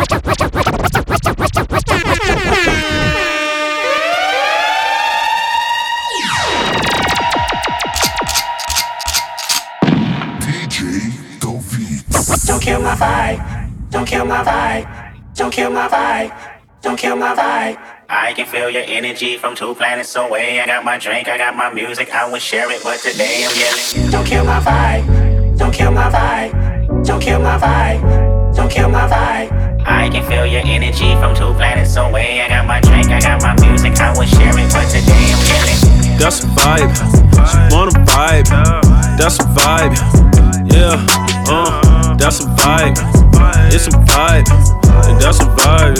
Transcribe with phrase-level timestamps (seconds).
[0.00, 0.08] Don't
[12.60, 13.90] kill my vibe.
[13.90, 15.34] Don't kill my vibe.
[15.34, 16.32] Don't kill my vibe.
[16.80, 17.78] Don't kill my vibe.
[18.08, 20.60] I can feel your energy from two planets away.
[20.60, 23.54] I got my drink, I got my music, I would share it, but today I'm
[23.58, 24.10] yelling.
[24.10, 25.58] Don't kill my vibe.
[25.58, 27.06] Don't kill my vibe.
[27.06, 28.56] Don't kill my vibe.
[28.56, 29.59] Don't kill my vibe.
[29.90, 32.40] I can feel your energy from two planets away.
[32.40, 36.18] I got my drink, I got my music, I share it, but today I'm yelling.
[36.18, 36.94] That's a vibe.
[37.50, 38.48] She want a vibe.
[39.18, 39.98] That's a vibe.
[40.72, 40.94] Yeah,
[41.50, 42.96] uh, that's a vibe.
[43.74, 44.46] It's a vibe.
[45.10, 45.98] And that's a vibe.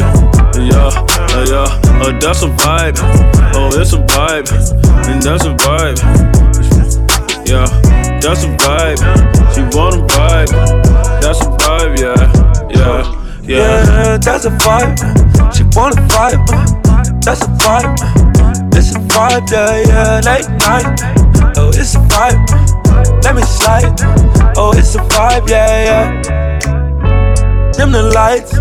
[0.54, 0.92] Yeah,
[1.34, 2.96] uh, yeah, uh, that's a vibe.
[3.54, 4.48] Oh, it's a vibe.
[5.08, 5.98] And that's a vibe.
[7.48, 7.66] Yeah,
[8.20, 9.00] that's a vibe.
[9.54, 10.50] She want a vibe.
[11.20, 11.98] That's a vibe.
[11.98, 13.19] Yeah, yeah,
[13.50, 13.84] yeah.
[13.84, 14.96] Yeah, that's a vibe.
[15.54, 16.46] She want a vibe.
[17.24, 17.98] That's a vibe.
[18.76, 20.20] It's a vibe, yeah, yeah.
[20.24, 21.56] Late night.
[21.56, 22.38] Oh, it's a vibe.
[23.24, 23.94] Let me slide.
[24.56, 27.72] Oh, it's a vibe, yeah, yeah.
[27.72, 28.54] Dim the lights.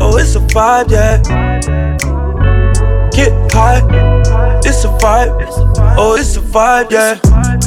[0.00, 1.22] Oh, it's a vibe, yeah.
[3.10, 3.82] Get high.
[4.64, 5.30] It's a vibe.
[5.98, 7.18] Oh, it's a vibe, yeah.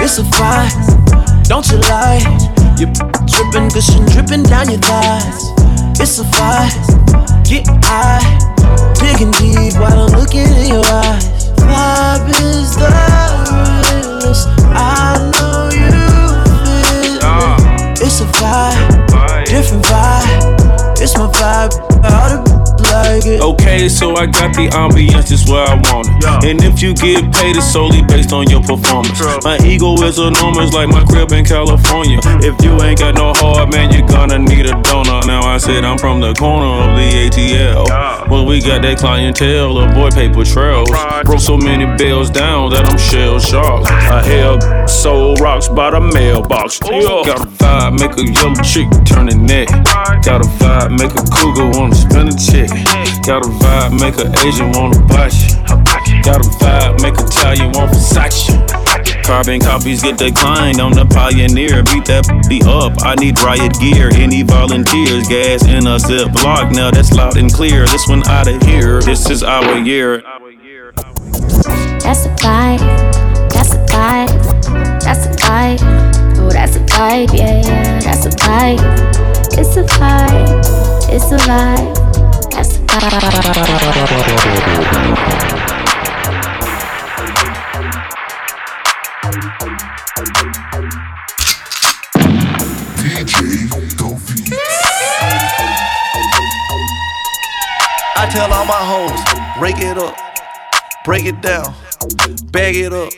[0.03, 2.61] It's a vibe, don't you lie.
[2.81, 5.51] You dripping, gushing, dripping down your thighs.
[6.01, 8.25] It's a vibe, get high,
[8.95, 11.52] digging deep while I'm looking in your eyes.
[11.61, 12.89] Vibe is the
[13.85, 14.47] realest.
[14.73, 15.91] I know you
[16.57, 17.17] feel.
[17.17, 17.21] it.
[17.21, 17.93] Ah.
[18.02, 20.99] It's a vibe, different vibe.
[20.99, 22.61] It's my vibe, all the
[23.02, 23.41] like it.
[23.41, 26.49] Okay, so I got the ambiance just where I want it.
[26.49, 29.19] And if you get paid, it's solely based on your performance.
[29.43, 32.19] My ego is enormous, like my crib in California.
[32.21, 32.43] Mm.
[32.43, 35.21] If you ain't got no heart, man, you're gonna need a donor.
[35.25, 38.30] Now I said I'm from the corner of the ATL.
[38.30, 40.89] Well, we got that clientele of boy paper trails.
[41.25, 43.89] Broke so many bills down that I'm shell shocked.
[43.89, 46.80] I held soul rocks by the mailbox.
[46.83, 47.23] Yeah.
[47.26, 49.67] Got a vibe, make a young chick turn the neck.
[50.23, 52.70] Got a vibe, make a cougar wanna spin a check.
[53.25, 56.21] Got a vibe, make a Asian wanna bust you.
[56.23, 58.52] Got a vibe, make a Italian want Versace.
[59.23, 61.83] Carbon copies get declined on the Pioneer.
[61.83, 63.02] Beat that be up.
[63.05, 64.09] I need riot gear.
[64.13, 65.27] Any volunteers?
[65.27, 66.71] Gas in a zip block.
[66.71, 67.85] Now that's loud and clear.
[67.85, 69.02] This one out of here.
[69.02, 70.21] This is our year.
[72.03, 72.81] That's a vibe.
[73.53, 75.02] That's a vibe.
[75.02, 75.79] That's a vibe.
[76.37, 77.37] Oh, that's a vibe.
[77.37, 77.99] Yeah, yeah.
[77.99, 78.81] That's a vibe.
[79.58, 81.13] It's a vibe.
[81.13, 82.01] It's a vibe.
[82.93, 82.97] I
[98.29, 99.21] tell all my hoes,
[99.58, 100.17] break it up,
[101.05, 101.73] break it down,
[102.52, 103.13] bag it up.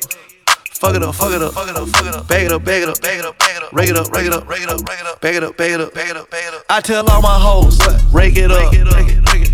[0.83, 2.65] Fuck it up, fuck it up, fuck it up, fuck it up, bag it up,
[2.65, 4.49] bag it up, bag it up, bag it up, rake it up, rake it up,
[4.49, 6.29] rake it up, rake it up, bag it up, bag it up, bag it up,
[6.29, 6.65] bag it up.
[6.69, 7.79] I tell all my hoes,
[8.11, 8.69] rake it up,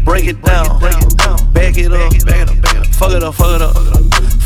[0.04, 3.76] break it down, bag it up, bag it up, fuck it up, fuck it up,
[3.76, 4.39] fuck it up,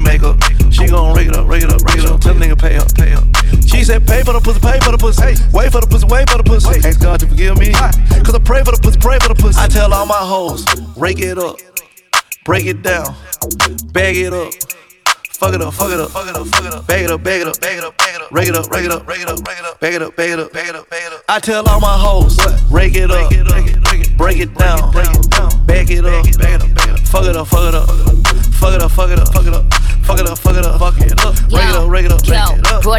[0.00, 0.72] makeup, makeup.
[0.72, 2.20] She gon' rake it up, rake it up, rake it up.
[2.20, 3.24] Tell the nigga pay up, pay up.
[3.66, 5.22] She said pay for the pussy, pay for the pussy.
[5.22, 6.80] Hey, wait for the pussy, wait for the pussy.
[6.86, 7.72] Ask God to forgive me.
[7.72, 9.58] Cause I pray for the pussy, pray for the pussy.
[9.58, 10.64] I tell all my hoes,
[10.96, 11.56] rake it up,
[12.44, 13.14] break it down,
[13.92, 14.52] bag it up.
[15.42, 17.24] Fuck it up, fuck it up, fuck it up, fuck it up, bag it up,
[17.24, 19.08] bag it up, bag it up, bag it up, rake it up, rake it up,
[19.08, 20.88] rake it up, rake it up, bag it up, bag it up, bag it up,
[20.88, 21.24] bag it up.
[21.28, 22.38] I tell all my hoes,
[22.70, 23.28] rake it up,
[24.16, 27.88] break it down, bag it up, bag it up, fuck it up, fuck it up,
[28.54, 29.66] fuck it up, fuck it up, fuck it up,
[30.12, 31.21] fuck it up, fuck it up, fuck it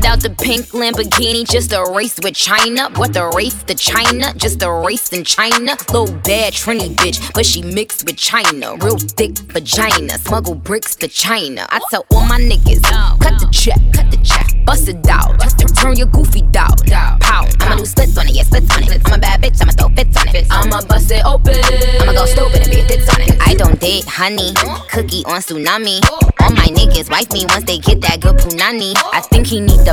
[0.05, 2.89] out the pink Lamborghini just a race with China.
[2.95, 4.33] What the race to China?
[4.35, 5.77] Just a race in China.
[5.91, 8.75] Little bad Trini bitch, but she mixed with China.
[8.81, 10.17] Real thick vagina.
[10.19, 11.65] Smuggle bricks to China.
[11.69, 12.81] I tell all my niggas,
[13.19, 15.39] cut the check, cut the check, bust it out.
[15.75, 16.75] Turn- your goofy down.
[17.19, 17.45] Pow.
[17.59, 19.01] I'ma do splits on it, yeah, splits on it.
[19.05, 20.47] I'm a bad bitch, I'ma throw fits on it.
[20.49, 21.55] I'ma bust it open.
[22.01, 23.37] I'ma go stupid and be a on it.
[23.41, 24.53] I don't date honey.
[24.91, 26.01] Cookie on tsunami.
[26.41, 28.93] All my niggas wife me once they get that good punani.
[29.13, 29.92] I think he need the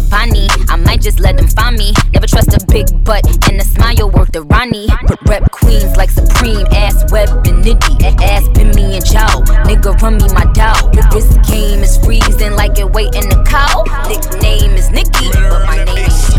[0.71, 1.93] I might just let them find me.
[2.13, 4.89] Never trust a big butt and a smile worth the Ronnie.
[5.27, 8.01] Rep queens like Supreme, ass web and nitty.
[8.23, 9.43] Ass been me and Joe.
[9.67, 10.95] Nigga run me my dog.
[11.11, 13.85] This game is freezing like it waiting the cow.
[14.09, 16.31] Nickname is Nicky, but my name is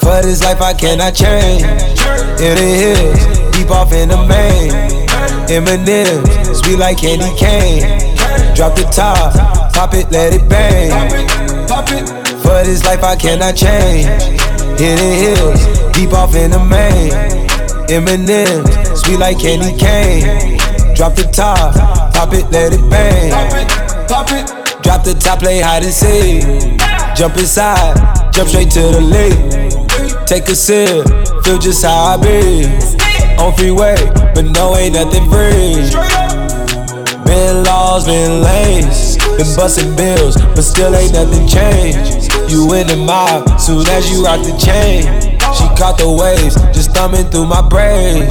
[0.00, 1.62] For this life I cannot change.
[2.40, 4.70] In the hills, deep off in the main.
[5.48, 8.19] Eminem, sweet like candy cane.
[8.60, 10.90] Drop the top, pop it, let it bang.
[12.42, 14.04] For this life I cannot change.
[14.76, 14.84] The
[15.16, 15.64] hills,
[15.94, 17.10] deep off in the main.
[17.88, 18.60] Eminem,
[18.94, 20.58] sweet like candy cane.
[20.94, 21.72] Drop the top,
[22.12, 23.30] pop it, let it bang.
[24.82, 26.42] Drop the top, play hide and seek.
[27.16, 27.96] Jump inside,
[28.30, 30.26] jump straight to the lake.
[30.26, 31.08] Take a sip,
[31.44, 32.66] feel just how I be.
[33.38, 33.96] On freeway,
[34.34, 36.29] but no, ain't nothing free.
[37.90, 42.30] Been laws, been lanes, been busting bills, but still ain't nothing changed.
[42.48, 45.02] You in the mob, soon as you rock the chain.
[45.58, 48.30] She caught the waves, just thumbing through my braids.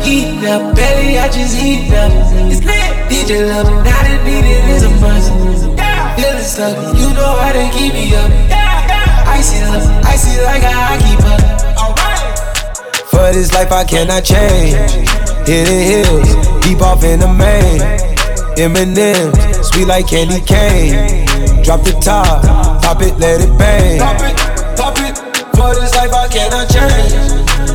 [0.00, 2.10] Heating up, baby, I just heat up.
[2.48, 2.88] It's lit.
[3.12, 5.28] DJ love, now the beat it is a must.
[6.16, 8.32] Feeling stuck, you know how to keep me up.
[9.28, 11.44] Icy up, icy like I keep up.
[13.10, 14.72] For this life I cannot change.
[15.46, 18.15] Hidden hills, deep off in the main.
[18.56, 21.26] Eminem, sweet like candy cane.
[21.62, 22.42] Drop the top,
[22.80, 24.00] pop it, let it bang.
[24.00, 24.32] Pop it,
[24.76, 25.12] pop it.
[25.52, 27.12] For this life I cannot change.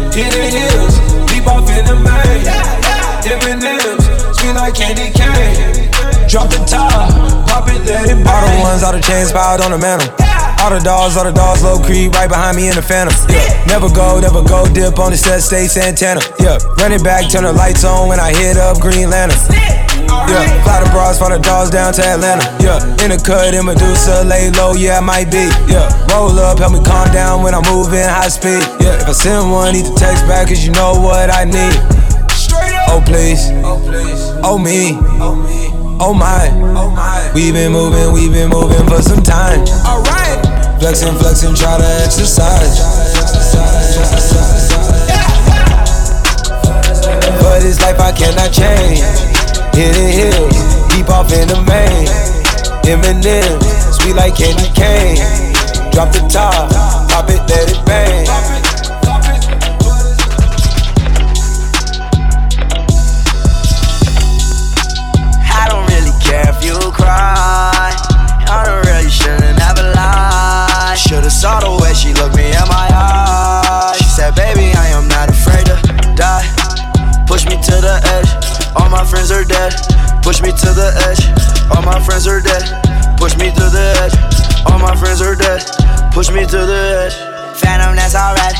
[0.09, 0.97] Hidden hills,
[1.29, 2.41] deep off in the main.
[3.21, 4.01] Eminem,
[4.33, 5.89] sweet like candy cane.
[6.27, 7.13] Drop the top,
[7.45, 8.27] pop it, let it bang.
[8.27, 10.09] All the ones, all the chains piled on the mantle.
[10.65, 13.13] All the dogs, all the dogs, low creep, right behind me in the phantom.
[13.29, 13.65] Yeah.
[13.65, 16.21] Never go, never go, dip on the set, stay Santana.
[16.39, 16.57] Yeah.
[16.77, 19.37] Run it back, turn the lights on when I hit up Green Lantern.
[20.27, 22.43] Yeah, fly the bras, fly the dogs down to Atlanta.
[22.63, 25.49] Yeah, in the cut, in Medusa, lay low, yeah, I might be.
[25.67, 28.63] Yeah, roll up, help me calm down when I'm moving high speed.
[28.79, 31.75] Yeah, if I send one, need to text back, cause you know what I need.
[32.91, 33.47] Oh, please.
[33.63, 34.19] Oh, please.
[34.43, 34.99] Oh, me.
[35.23, 35.71] Oh, me.
[36.03, 36.49] Oh, my.
[36.75, 37.31] Oh, my.
[37.33, 39.63] We've been moving, we've been moving for some time.
[39.87, 40.43] Alright.
[40.79, 42.81] Flexing, flexing, try to exercise.
[47.39, 49.40] For this life I cannot change.
[49.73, 52.07] Hidden hills, deep off in the main.
[52.83, 53.61] Eminem,
[53.93, 55.17] sweet like candy cane.
[55.91, 56.69] Drop the top,
[57.09, 58.27] pop it, let it bang.
[65.53, 67.95] I don't really care if you cry.
[68.47, 70.95] I don't really shouldn't ever lie.
[70.97, 72.90] Should've saw the way she looked me in my
[79.11, 79.75] friends are dead.
[80.23, 81.19] Push me to the edge.
[81.75, 82.63] All my friends are dead.
[83.19, 84.15] Push me to the edge.
[84.71, 85.59] All my friends are dead.
[86.15, 87.15] Push me to the edge.
[87.59, 88.55] Phantom, that's alright.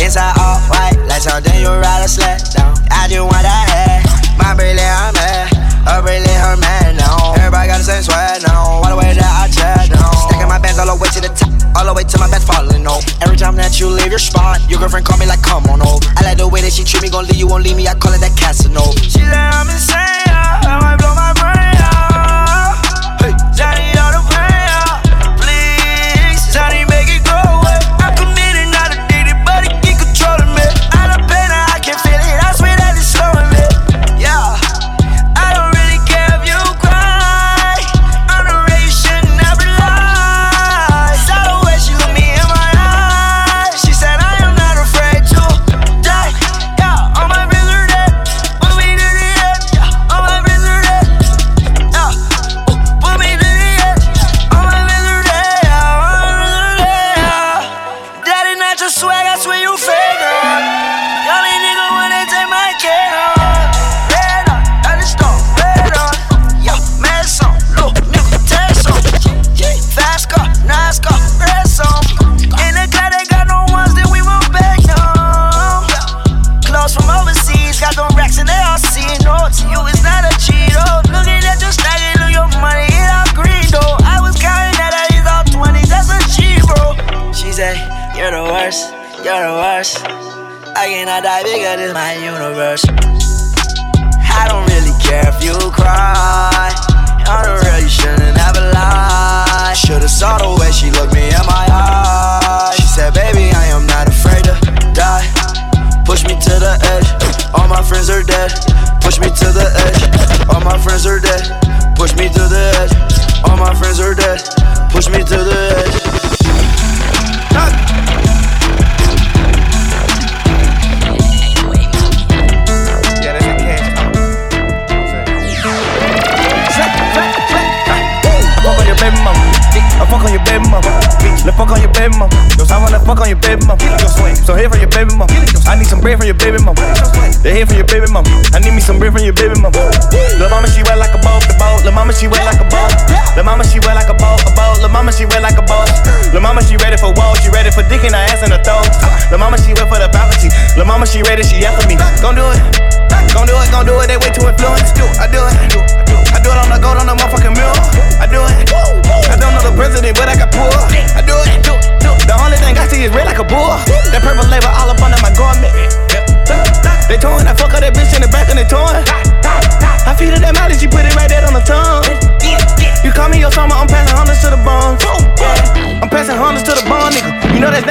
[0.00, 2.72] Inside all white, like something you ride a sled down.
[2.88, 4.00] I just want that head.
[4.40, 5.52] My brilliant, I'm mad.
[5.84, 7.36] Her brilliant, her man now.
[7.36, 8.80] Everybody got the same sweat now.
[8.80, 10.10] All the way that I chat now.
[10.32, 11.49] Stacking my bands all the way to the top.
[11.76, 13.04] All the way to my bed falling off.
[13.22, 16.06] Every time that you leave your spot, your girlfriend call me like, come on over.
[16.16, 17.86] I like the way that she treat me, gon' leave you, won't leave me.
[17.86, 18.98] I call it that Casanova.
[19.00, 19.96] She said I'm insane.
[19.96, 22.78] I might blow my brain out.
[23.22, 23.99] Hey, Johnny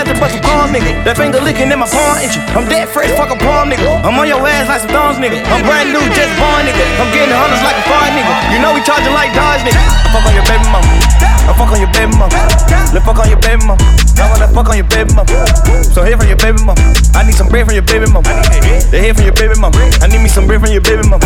[0.05, 1.03] nothing but some palm, nigga.
[1.03, 4.05] That finger licking in my palm, itch I'm dead fresh, fuck a palm, nigga.
[4.05, 5.41] I'm on your ass like some thorns, nigga.
[5.49, 6.85] I'm brand new, just born, nigga.
[7.01, 8.33] I'm getting hundreds like a fire, nigga.
[8.53, 9.81] You know we charging like Dodge, nigga.
[9.81, 10.89] I fuck on your baby mama.
[11.49, 12.37] I fuck on your baby mama.
[12.93, 13.81] Let's fuck on your baby mama.
[14.19, 15.33] I wanna fuck on your baby mama.
[15.89, 16.81] So here from your baby mama.
[17.17, 18.29] I need some bread from your baby mama.
[18.93, 19.77] They here from your baby mama.
[20.01, 21.25] I need me some bread from your baby mama.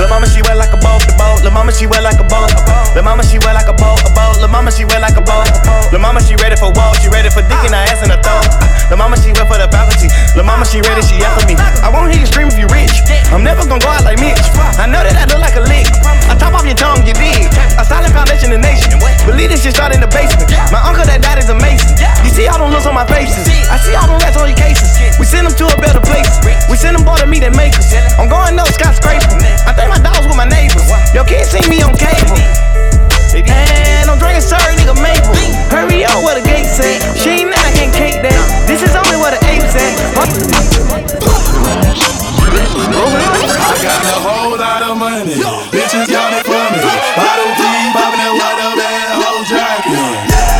[0.00, 1.44] Lil' mama, she wet like a boat, the boat.
[1.44, 2.48] Lil' mama, she wet like a boat.
[2.96, 4.40] Lil' mama, she wet like a boat, a boat.
[4.40, 5.44] Lil' mama, she wet like a boat.
[5.92, 6.96] Lil' mama, she ready for war.
[7.04, 8.69] She ready for dick in her ass and her throat.
[8.90, 10.10] Lil' mama, she wet for the faculty.
[10.34, 11.54] Lil' mama, she ready, she after me.
[11.82, 12.92] I won't hear you scream if you rich.
[13.30, 14.40] I'm never gonna go out like Mitch.
[14.78, 15.86] I know that I look like a lick.
[16.26, 17.46] I top off your tongue, you dig.
[17.78, 18.98] A solid foundation in nation.
[19.26, 20.50] Believe this shit start in the basement.
[20.74, 21.94] My uncle that died is a mason.
[22.26, 23.46] You see all them looks on my faces.
[23.70, 24.90] I see all them rats on your cases.
[25.18, 26.30] We send them to a better place.
[26.66, 27.94] We send them boy to meet and make us.
[28.18, 29.38] I'm going up skyscraper.
[29.66, 30.86] I think my dog's with my neighbors.
[31.14, 32.89] Your kids see me on cable.
[33.30, 35.38] And I'm drinking sir, nigga maple.
[35.70, 36.98] Hurry up, where the gates at?
[37.14, 38.66] She ain't I can't cake that.
[38.66, 39.94] This is only where the apes at.
[40.10, 40.58] I
[43.86, 45.38] got a whole lot of money.
[45.70, 46.82] Bitches got it for me.
[46.82, 49.94] Bottle three, popping that water, bad whole jacking.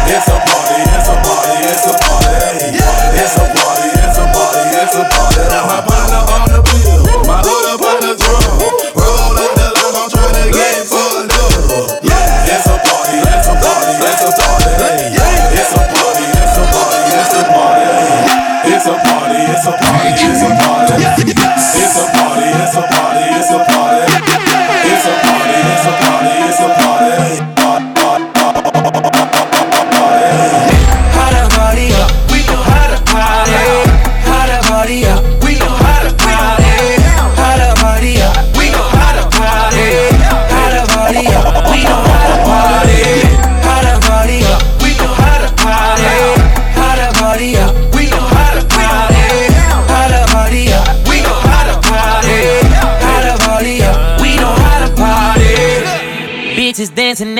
[0.06, 2.70] It's a party, it's a party, it's a party.
[2.70, 3.99] It's a party, it's a party,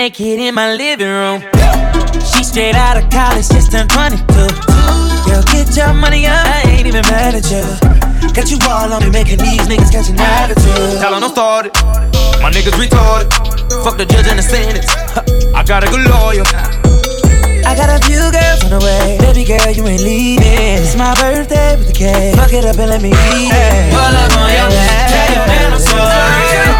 [0.00, 1.44] naked in my living room.
[2.24, 4.16] She straight out of college, just turned 22.
[5.28, 7.60] Girl, get your money up, I ain't even mad at you.
[8.32, 11.00] Got you all on me, making these niggas catch an attitude.
[11.02, 11.72] Tell 'em don't start it.
[12.40, 13.28] My niggas retarded.
[13.84, 14.88] Fuck the judge and the sentence.
[15.54, 16.46] I got a good lawyer.
[17.70, 19.18] I got a few girls on the way.
[19.20, 20.80] Baby girl, you ain't leaving.
[20.80, 22.36] It's my birthday with the cake.
[22.40, 23.92] Fuck it up and let me eat it.
[23.92, 25.08] Pull up on your back.
[25.12, 26.79] Tell your man I'm sorry.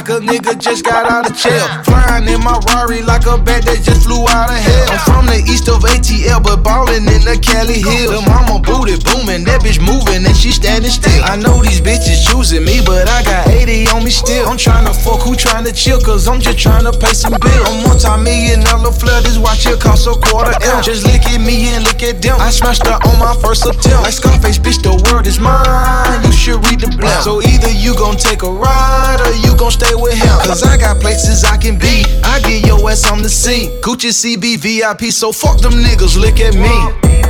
[0.00, 1.66] Like a nigga just got out of jail.
[1.84, 4.96] Flying in my Rari like a bat that just flew out of hell.
[4.96, 8.08] I'm from the east of ATL, but ballin' in the Cali Hills.
[8.08, 11.20] The mama booty booming, that bitch moving and she standing still.
[11.28, 14.48] I know these bitches choosing me, but I got 80 on me still.
[14.48, 17.68] I'm tryna fuck who tryna chill, cause I'm just tryna pay some bills.
[17.68, 20.80] I'm multi-million dollar flood, this watch here cost a quarter M.
[20.80, 22.40] Just look at me and look at them.
[22.40, 24.08] I smashed her on my first attempt.
[24.08, 26.24] Like Scarface, bitch, the word is mine.
[26.24, 27.20] You should read the blunt.
[27.20, 30.36] So either you gon' take a ride or you gon' stay with him.
[30.46, 32.04] Cause I got places I can be.
[32.22, 33.70] I get your ass on the scene.
[33.80, 36.74] Gucci CB VIP, so fuck them niggas, look at me.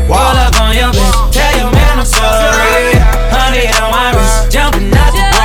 [0.07, 2.99] Pull up on your bitch, tell your man I'm sorry.
[3.31, 5.40] Honey on my wrist, jumping out the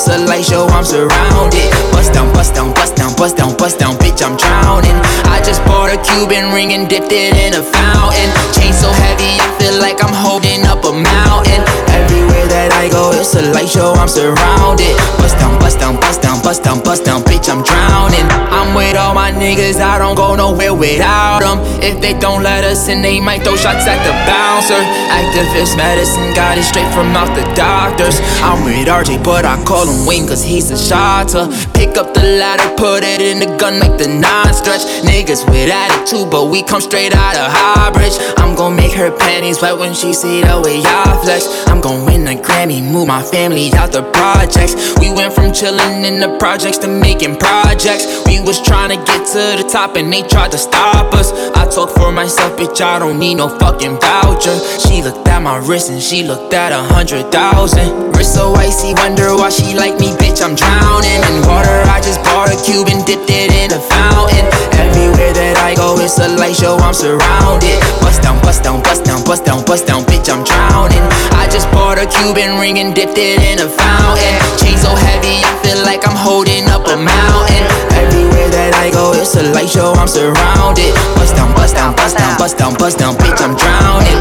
[0.00, 0.66] it's a light show.
[0.72, 1.68] I'm surrounded.
[1.92, 4.22] Bust down, bust down, bust down, bust down, bust down, bitch.
[4.24, 4.96] I'm drowning.
[5.28, 8.28] I just bought a Cuban ring and dipped it in a fountain.
[8.56, 11.60] Chain so heavy, I feel like I'm holding up a mountain.
[11.92, 12.09] Everywhere
[12.50, 13.94] that I go, it's a light show.
[13.94, 14.94] I'm surrounded.
[15.22, 17.46] Bust down, bust down, bust down, bust down, bust down, bitch.
[17.48, 18.26] I'm drowning.
[18.50, 19.78] I'm with all my niggas.
[19.78, 21.62] I don't go nowhere without them.
[21.80, 24.82] If they don't let us in, they might throw shots at the bouncer.
[25.14, 28.18] Actavis medicine got it straight from out the doctors.
[28.42, 31.46] I'm with RJ, but I call him Wayne cause he's a shotter.
[31.72, 34.82] Pick up the ladder, put it in the gun, make the nine stretch.
[35.06, 38.18] Niggas with attitude, but we come straight out of Highbridge.
[38.38, 41.46] I'm gon' make her panties wet when she see the way I flex.
[41.68, 44.74] I'm gon' win a Grammy, move my family out the projects.
[44.98, 48.06] We went from chillin' in the projects to making projects.
[48.26, 51.32] We was trying to get to the top and they tried to stop us.
[51.54, 54.56] I talk for myself, bitch, I don't need no fucking voucher.
[54.80, 58.12] She looked at my wrist and she looked at a hundred thousand.
[58.16, 61.76] Wrist so icy, wonder why she like me, bitch, I'm drowning in water.
[61.88, 64.46] I just bought a cube and dipped it in a fountain.
[64.80, 67.78] Everywhere that I go, it's a light show, I'm surrounded.
[68.00, 71.04] Bust down, bust down, bust down, bust down, bust down, bitch, I'm drowning.
[71.36, 74.38] I just bought a Cuban ring and dipped it in a fountain.
[74.54, 77.66] Chain so heavy, I feel like I'm holding up a mountain.
[77.90, 80.94] Everywhere that I go, it's a light show, I'm surrounded.
[81.18, 84.14] Bust down, bust down, bust down, bust down, bust down, bitch, I'm drowning.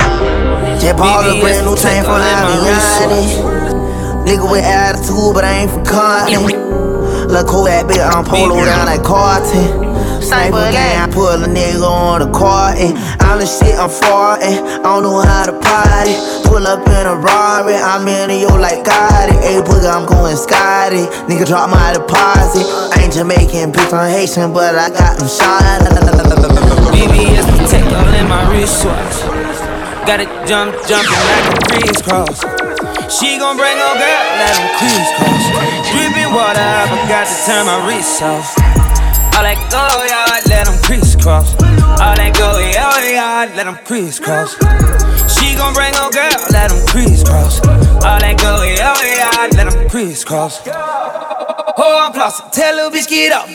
[0.82, 2.18] Just bought a brand new chain for.
[4.26, 7.30] Nigga with attitude, but I ain't for content.
[7.30, 9.89] Look cool that bitch, I'm polo down like Carton.
[10.22, 12.94] Sniper gang, I put a nigga on the carton.
[13.20, 14.60] I'm the shit, I'm farting.
[14.62, 16.14] I don't know how to party.
[16.46, 19.36] Pull up in a Rari, I'm in yo like Gotti.
[19.42, 21.08] Hey, boogie, I'm going Scotty.
[21.26, 22.66] Nigga, drop my deposit.
[22.96, 25.82] I ain't Jamaican, bitch, I'm Haitian, but I got them shot.
[26.94, 29.24] BBS protect all in my wristwatch.
[30.06, 32.42] Got it jump, jumping like a crisscross.
[33.14, 35.46] She gon' bring her girl, let him crisscross.
[35.94, 38.89] Dripping water, I forgot to turn my wrist off.
[39.40, 41.56] All that go yard, let him crisscross.
[41.56, 44.52] All that go yard, let him crisscross.
[45.32, 47.64] She gon' bring her girl, let him crisscross.
[48.04, 50.60] All that go yard, let him crisscross.
[50.68, 53.48] Oh, I'm flossing, tell little bitch get up.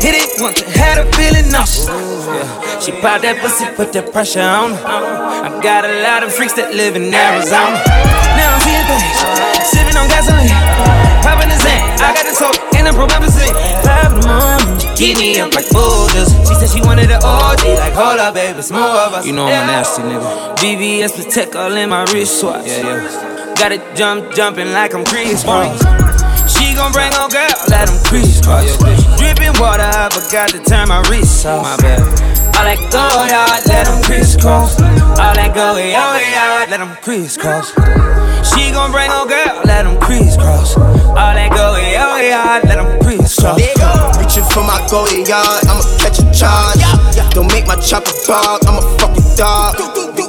[0.00, 1.84] Hit it once, and had her feeling nauseous.
[1.84, 2.80] Yeah.
[2.80, 4.80] She popped that pussy, put that pressure on her.
[4.80, 7.84] I got a lot of freaks that live in Arizona.
[8.40, 9.16] Now things,
[9.68, 10.52] sipping on gasoline,
[11.24, 11.80] popping the Zan.
[12.00, 13.48] I got the talk and the prophecy.
[13.82, 16.30] Five in the morning, get me up like boulders.
[16.46, 19.26] She said she wanted an OG, like hold up, baby, it's more of us.
[19.26, 20.56] You know I'm a nasty nigga.
[20.56, 22.66] BBS protect all in my wristwatch.
[22.66, 23.54] Yeah, yeah.
[23.56, 25.70] Got it jump, jumping like I'm Chris Brown.
[25.70, 26.48] Uh-huh.
[26.48, 28.76] She gon' bring her girl, let them crisscross.
[29.16, 31.62] Dripping water, I forgot to turn my wrist off.
[31.62, 32.43] My bad.
[32.54, 34.78] All that go yard, let them crisscross.
[34.80, 37.74] All that go yard, oh, let them crisscross.
[38.46, 40.76] She gon' bring her girl, let them crisscross.
[40.76, 43.58] All that go yard, oh, let them crisscross.
[44.18, 46.78] Reaching for my goal yard, I'ma catch a charge.
[47.34, 49.74] Don't make my chopper dog, I'm a fucking dog.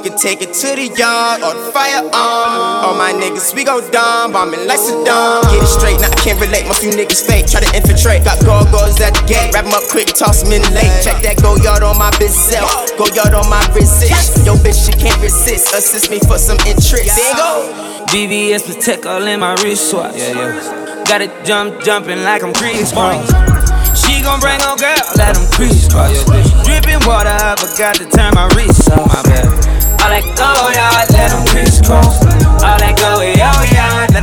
[0.06, 2.14] We can take it to the yard or the firearm.
[2.14, 5.42] Um, all my niggas, we go dumb, bombing like Saddam.
[5.50, 6.62] Get it straight, now I can't relate.
[6.70, 8.22] Most you niggas fake, try to infiltrate.
[8.22, 10.94] Got gargoyles at the gate, wrap 'em up quick, toss 'em in the lake.
[11.02, 14.46] Check that go yard on my bitch self, go yard on my resist.
[14.46, 15.74] Yo, bitch, she can't resist.
[15.74, 17.18] Assist me for some interest.
[17.18, 18.06] There you go.
[18.14, 20.14] BBS protect all in my wristwatch.
[20.14, 21.02] Yeah, yeah.
[21.10, 23.26] Got it jump, jumping like I'm Chris Brown.
[23.26, 23.94] Uh-huh.
[23.96, 26.22] She gon' bring her girl, let them crisscross.
[26.62, 29.10] Dripping water, I forgot to turn my wrist off.
[29.10, 29.75] My bad.
[30.06, 32.22] All that go yard, let them crisscross.
[32.62, 34.15] All that go yard, let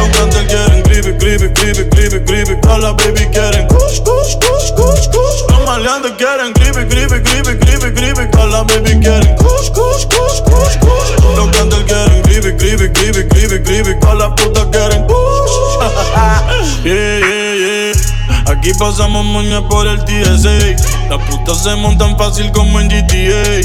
[0.00, 2.68] Los grandes quieren creepy, creepy, creepy, creepy, creepy.
[2.68, 5.38] A la baby quieren kush, kush, kush, kush, kush.
[5.50, 8.38] Los maleantes quieren creepy, creepy, creepy, creepy, creepy.
[8.40, 11.10] A la baby quieren kush, kush, kush, kush, kush.
[11.36, 14.06] Los grandes quieren creepy, creepy, creepy, creepy, creepy.
[14.06, 15.79] A la puta quieren kush.
[18.70, 21.08] Aquí pasamos moña por el TSA.
[21.08, 23.62] Las putas se montan fácil como en GTA.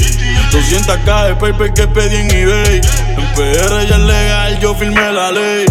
[0.50, 2.80] 200k de paper que pedí en eBay.
[3.16, 5.64] En PR ya es legal, yo firmé la ley.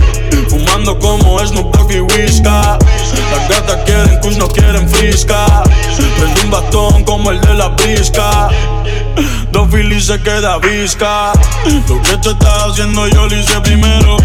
[0.47, 2.79] Fumando como Snoop Dogg y Whiska.
[2.79, 5.63] Las gatas quieren kush, no quieren frisca.
[6.17, 8.47] Prendí un bastón como el de la brisca.
[9.51, 11.33] Dos Philly se queda visca.
[11.89, 14.15] Lo que tú estás haciendo yo lo hice primero.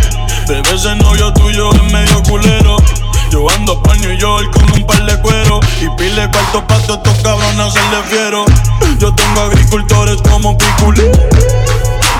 [0.47, 2.77] Bebé, ese novio tuyo es medio culero.
[3.31, 7.19] Yo ando pa' New York con un par de cuero Y pile cuarto pa' estos
[7.23, 8.45] cabrones le fiero
[8.99, 11.13] Yo tengo agricultores como Piculín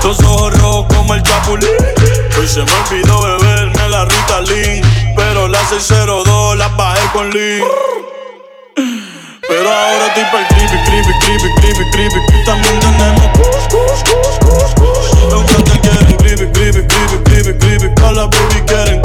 [0.03, 1.69] Los ojos rojos como el chapulín
[2.39, 4.81] Hoy se me olvidó beberme la Ritalin
[5.15, 7.61] Pero la 602 la bajé con Lee
[9.47, 12.45] pero ahora estoy para el creepy, creepy, creepy, creepy, creepy.
[12.45, 15.31] También tenemos kush, kush, kush, kush, kush.
[15.31, 18.01] Los que quieren creepy, creepy, creepy, creepy, creepy.
[18.01, 19.00] Con la baby quieren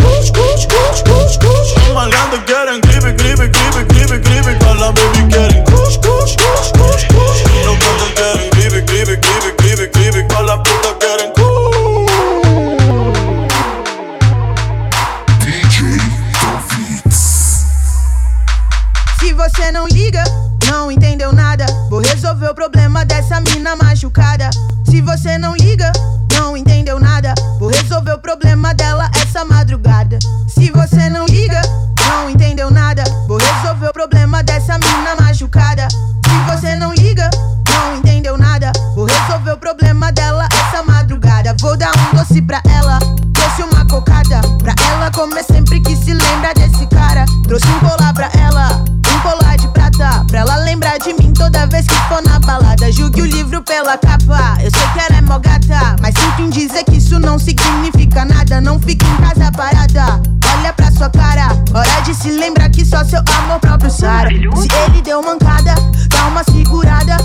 [22.46, 24.50] resolver o problema dessa mina machucada.
[24.88, 25.90] Se você não liga,
[26.34, 27.34] não entendeu nada.
[27.58, 30.18] Vou resolver o problema dela essa madrugada.
[30.46, 31.60] Se você não liga,
[32.08, 33.02] não entendeu nada.
[33.26, 35.88] Vou resolver o problema dessa mina machucada.
[35.90, 37.28] Se você não liga,
[37.68, 38.70] não entendeu nada.
[38.94, 41.56] Vou resolver o problema dela essa madrugada.
[41.60, 42.98] Vou dar um doce pra ela.
[43.32, 47.24] Trouxe uma cocada pra ela comer sempre que se lembra desse cara.
[47.48, 47.85] Trouxe um
[52.96, 54.56] Julgue o livro pela capa.
[54.62, 58.24] Eu sei que ela é mó gata, mas sinto em dizer que isso não significa
[58.24, 58.58] nada.
[58.58, 60.22] Não fique em casa parada.
[60.58, 64.30] Olha pra sua cara, hora de se lembrar que só seu amor próprio sara.
[64.30, 65.74] Se ele deu mancada,
[66.08, 67.18] dá uma segurada.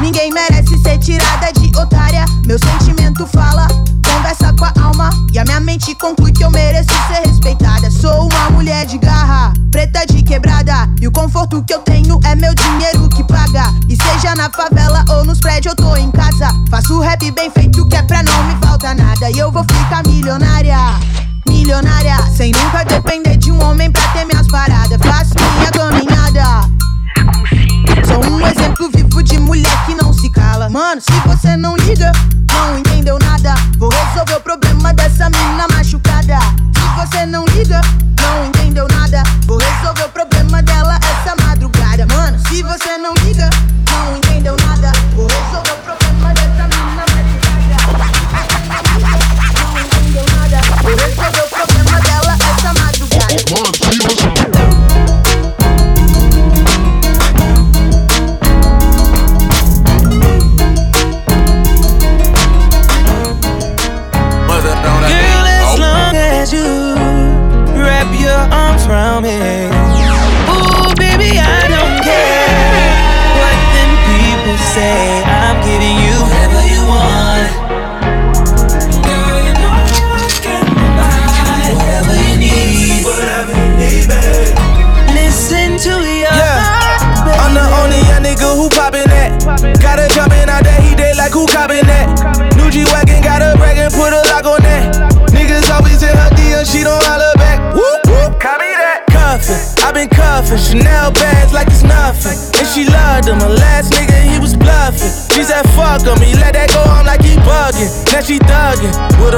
[0.00, 2.24] Ninguém merece ser tirada de otária.
[2.46, 3.68] Meu sentimento fala,
[4.10, 5.10] conversa com a alma.
[5.34, 7.90] E a minha mente conclui que eu mereço ser respeitada.
[7.90, 10.88] Sou uma mulher de garra, preta de quebrada.
[10.98, 13.09] E o conforto que eu tenho é meu dinheiro
[14.40, 16.48] na favela ou nos prédios, eu tô em casa.
[16.70, 19.30] Faço rap bem feito que é pra não me falta nada.
[19.30, 20.78] E eu vou ficar milionária.
[21.46, 24.98] Milionária, sem nunca depender de um homem pra ter minhas paradas.
[25.02, 26.70] Faço minha caminhada.
[28.06, 30.70] Sou um exemplo vivo de mulher que não se cala.
[30.70, 32.10] Mano, se você não liga,
[32.50, 33.54] não entendeu nada.
[33.76, 36.38] Vou resolver o problema dessa mina machucada.
[36.74, 37.82] Se você não liga,
[38.22, 38.59] não entendeu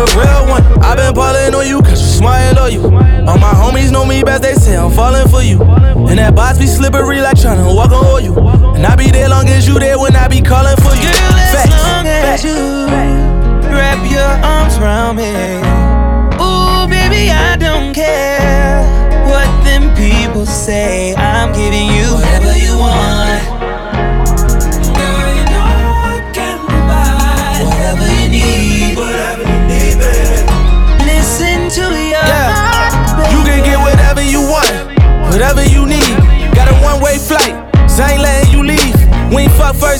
[0.02, 0.62] a real one.
[0.82, 2.82] i been ballin' on you cause you smart on you.
[3.28, 5.62] All my homies know me best, they say I'm falling for you.
[6.08, 8.34] And that box be slippery like tryna walk on you.
[8.74, 11.06] And I be there long as you there when I be calling for you.
[11.06, 12.44] Girl, as Facts, long as facts.
[12.44, 12.58] you
[13.70, 15.30] wrap your arms around me.
[16.42, 18.82] Ooh, baby, I don't care
[19.30, 21.14] what them people say.
[21.14, 23.21] I'm giving you whatever you want.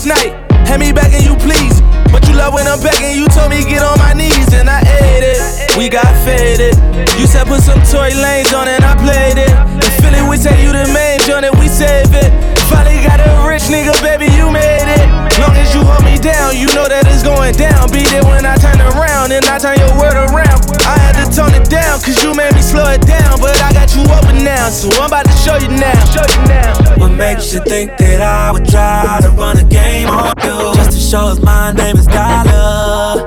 [0.03, 1.79] First night, hand me back and you please.
[2.11, 4.83] But you love when I'm begging, you told me get on my knees and I
[4.83, 5.79] ate it.
[5.79, 6.75] We got faded.
[7.23, 9.55] You said put some Tory Lanez on and I played it.
[9.79, 12.35] The Philly we tell you the main joint and we save it.
[12.73, 15.05] Finally got a rich nigga, baby, you made it.
[15.39, 17.93] Long as you hold me down, you know that it's going down.
[17.93, 20.61] Be there when I turn around and I turn your word around.
[20.89, 23.41] I had to tone it down, cause you made me slow it down.
[23.41, 25.99] But I got you open now, so I'm about to show you now.
[26.17, 26.97] Show you now.
[26.97, 30.73] What makes you think that I would try to run a game on you?
[30.81, 33.21] Just to show us my name is Dollar.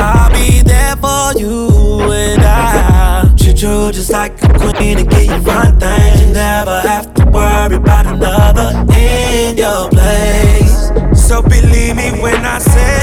[0.00, 5.26] I'll be there for you and I treat you just like a queen and give
[5.26, 6.20] you fun things.
[6.22, 7.17] You never have to
[7.68, 10.90] worry about another in your place.
[11.14, 12.98] So believe me when I say.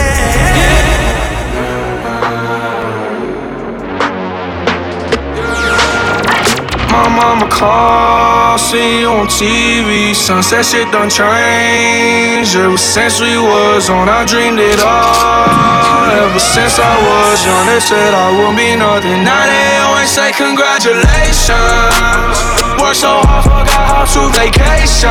[6.89, 10.15] My mama call, see you on TV.
[10.15, 12.56] Sunset shit done changed.
[12.56, 16.10] Ever since we was on, I dreamed it all.
[16.10, 19.23] Ever since I was young, they said I wouldn't be nothing.
[19.23, 22.64] Now they always say congratulations.
[22.79, 25.09] Worked so hard, forgot how to vacation.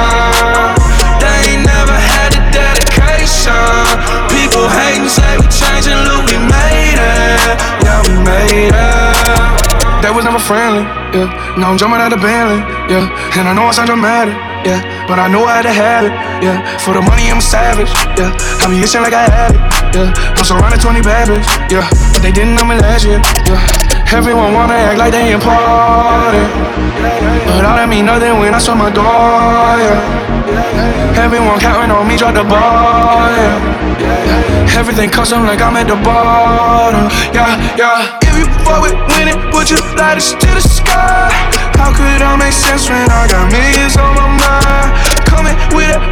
[1.18, 3.57] They ain't never had the dedication.
[4.31, 7.57] People hating, say we changing, look, we made it.
[7.83, 10.03] Yeah, we made it.
[10.05, 10.85] They was never friendly,
[11.16, 11.57] yeah.
[11.57, 12.61] Now I'm jumping out the Bentley,
[12.92, 13.09] yeah.
[13.40, 14.37] And I know I sound dramatic,
[14.68, 14.85] yeah.
[15.09, 16.12] But I know I had to have it,
[16.44, 16.61] yeah.
[16.85, 17.88] For the money, I'm savage,
[18.20, 18.37] yeah.
[18.61, 19.61] I be itching like I had it,
[19.96, 20.37] yeah.
[20.37, 21.88] I'm surrounded 20 bad bitches, yeah.
[22.12, 23.64] But they didn't know me last year, yeah.
[24.14, 26.46] Everyone wanna act like they important.
[27.50, 29.03] But all that mean nothing when I saw my door,
[29.83, 31.18] yeah.
[31.18, 34.79] Everyone counting on me, drop the ball, yeah.
[34.79, 38.22] Everything custom like I'm at the bottom, yeah, yeah.
[38.22, 41.35] If you fuck with winning, put your lighters to the sky.
[41.74, 44.94] How could I make sense when I got millions on my mind?
[45.27, 46.04] Coming with that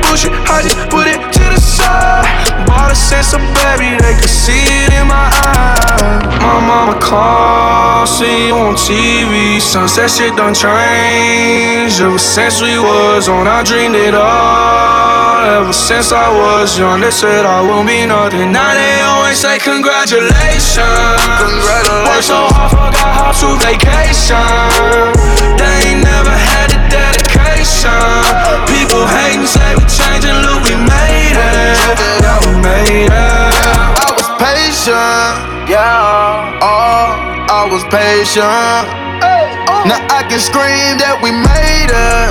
[8.87, 9.61] TV.
[9.61, 12.01] Sunset shit done changed.
[12.01, 15.63] Ever since we was on, I dreamed it all.
[15.63, 18.53] Ever since I was young, they said I won't be nothing.
[18.53, 20.83] Now they always say congratulations.
[21.39, 22.09] Congratulations.
[22.11, 24.39] Worked so hard, forgot how to vacation.
[25.59, 27.91] They ain't never had the dedication.
[28.71, 31.79] People hating, say we changing, look, we made it.
[32.47, 33.55] We made it.
[34.03, 35.62] I was patient,
[37.63, 38.43] I was patient.
[38.43, 39.87] Uh.
[39.87, 42.31] Now I can scream that we made it.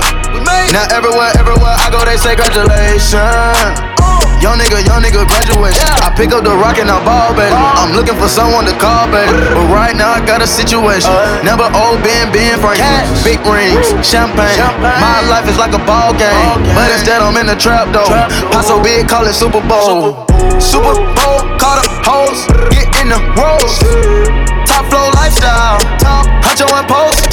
[0.76, 3.16] Now everywhere, everywhere I go, they say congratulations.
[3.16, 4.44] Uh.
[4.44, 5.72] Young nigga, young nigga graduate.
[6.04, 7.48] I pick up the rock and I ball, baby.
[7.48, 7.80] Uh.
[7.80, 9.32] I'm looking for someone to call, baby.
[9.56, 11.16] But right now I got a situation.
[11.48, 12.92] Never old Ben, Ben Franklin.
[13.24, 14.60] Big rings, champagne.
[14.84, 16.76] My life is like a ball game.
[16.76, 18.12] But instead I'm in the trap though.
[18.52, 20.28] Pot so big, call it Super Bowl.
[20.60, 22.44] Super Bowl, call the hoes.
[22.68, 23.80] Get in the rolls.
[25.32, 25.78] Lifestyle.
[26.44, 27.32] Huncho and post.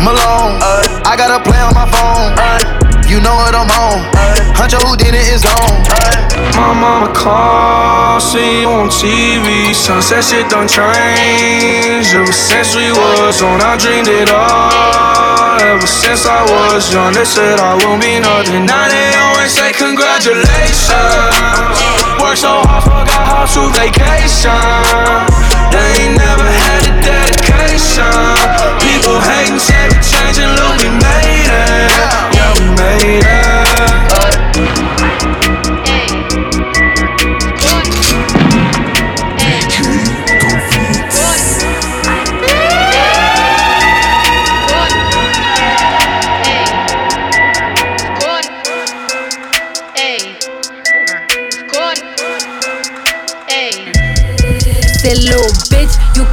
[0.00, 0.62] Malone.
[1.04, 2.85] I got a play on my phone.
[3.16, 4.04] You know what I'm on.
[5.00, 5.80] Did it is gone.
[6.52, 9.72] My mama called, see you on TV.
[9.72, 12.12] Sunset shit done changed.
[12.12, 15.56] Ever since we was on, I dreamed it all.
[15.64, 18.68] Ever since I was young, they said I won't be nothing.
[18.68, 20.92] Now they always say congratulations.
[22.20, 24.60] Worked so hard, forgot how to vacation.
[25.72, 28.12] They ain't never had the dedication.
[28.84, 32.35] People hating, say we changing, look, we made it.
[32.58, 34.85] Made it.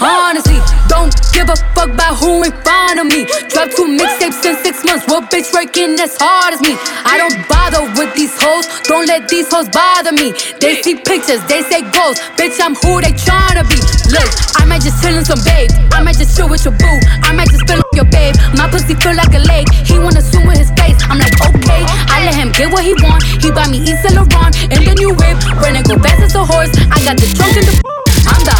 [0.00, 0.56] Honestly,
[0.88, 3.28] don't give a fuck about who in front of me.
[3.52, 5.04] Drop two mixtapes in six months.
[5.06, 6.72] What bitch working as hard as me?
[7.04, 8.64] I don't bother with these hoes.
[8.88, 10.32] Don't let these hoes bother me.
[10.60, 12.16] They see pictures, they say goals.
[12.40, 13.76] Bitch, I'm who they tryna be.
[14.08, 15.68] Look, I might just chill in some babe.
[15.92, 16.98] I might just chill with your boo.
[17.20, 18.34] I might just like your babe.
[18.56, 19.68] My pussy feel like a lake.
[19.84, 20.96] He wanna swim with his face.
[21.12, 21.84] I'm like, okay.
[22.08, 23.20] I let him get what he want.
[23.36, 25.36] He buy me Yves Saint Laurent and the new whip.
[25.60, 27.74] When it go fast as a horse, I got the trunk in the.
[28.28, 28.59] I'm the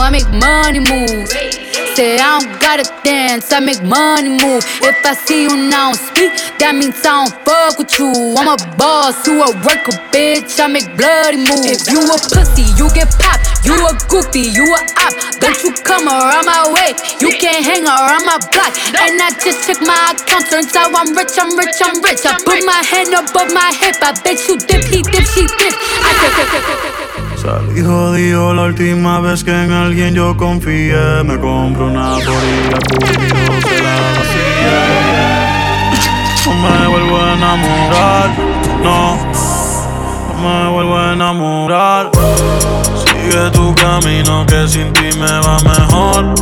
[0.01, 1.29] I make money move.
[1.93, 4.65] Say I don't gotta dance, I make money move.
[4.81, 8.09] If I see you now speak, that means I don't fuck with you.
[8.33, 10.57] I'm a boss, you a worker, bitch.
[10.57, 11.69] I make bloody moves.
[11.69, 13.45] If you a pussy, you get popped.
[13.61, 15.13] You a goofy, you a op.
[15.37, 16.97] Don't you come around my way.
[17.21, 18.73] You can't hang around my block.
[18.97, 22.25] And I just check my account, turns out I'm rich, I'm rich, I'm rich.
[22.25, 25.77] I put my hand above my hip, I bet you dip, he dip, she dip.
[25.77, 31.23] I Salí jodido la última vez que en alguien yo confié.
[31.23, 32.77] Me compro una gorila
[33.47, 34.81] no se la vacía.
[36.45, 38.29] No me vuelvo a enamorar,
[38.83, 39.17] no.
[40.27, 42.11] No me vuelvo a enamorar.
[43.03, 46.35] Sigue tu camino que sin ti me va mejor.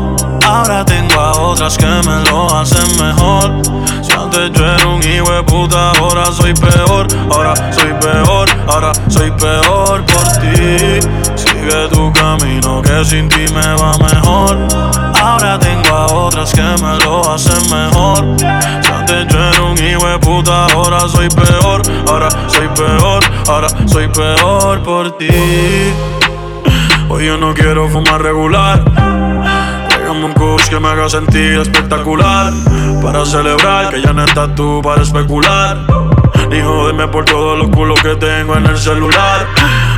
[0.45, 3.62] Ahora tengo a otras que me lo hacen mejor.
[4.01, 7.07] Si antes yo era un hijo de puta, ahora soy peor.
[7.31, 10.03] Ahora soy peor, ahora soy peor
[11.35, 14.57] Sigue tu camino que sin ti me va mejor.
[15.21, 18.25] Ahora tengo a otras que me lo hacen mejor.
[18.38, 21.81] Si antes yo era un hijo de puta, ahora soy peor.
[22.07, 25.27] Ahora soy peor, ahora soy peor por ti.
[27.09, 28.83] Hoy yo no quiero fumar regular
[30.12, 32.51] un kush que me haga sentir espectacular.
[33.01, 35.77] Para celebrar que ya no estás tú para especular.
[36.49, 39.47] Ni joderme por todos los culos que tengo en el celular.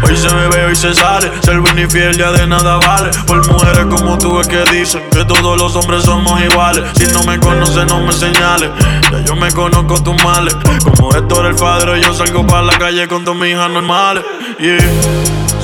[0.03, 1.31] Hoy se me ve, hoy se sale.
[1.43, 3.11] Ser buen y fiel ya de nada vale.
[3.27, 6.83] Por mujeres como tú es que dicen que todos los hombres somos iguales.
[6.95, 8.69] Si no me conoces, no me señales.
[9.11, 10.55] Ya yo me conozco tus males.
[10.83, 14.23] Como Héctor el padre, yo salgo para la calle con tus hijas normales.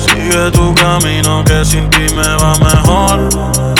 [0.08, 3.28] Sigue tu camino que sin ti me va mejor.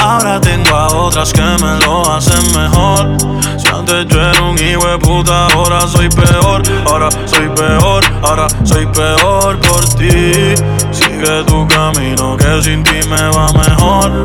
[0.00, 3.16] Ahora tengo a otras que me lo hacen mejor.
[3.58, 6.62] Si antes yo era un hijo de puta, ahora soy peor.
[6.86, 10.54] Ahora soy peor, ahora soy peor por ti.
[10.90, 14.22] Sigue tu camino que sin ti me va mejor.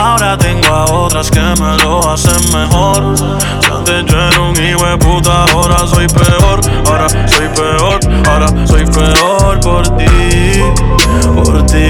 [0.00, 3.14] Ahora tengo a otras que me lo hacen mejor.
[3.90, 6.60] Un hijo de puta, ahora soy peor.
[6.86, 10.06] Ahora soy peor, ahora soy peor por ti.
[11.34, 11.88] Por ti.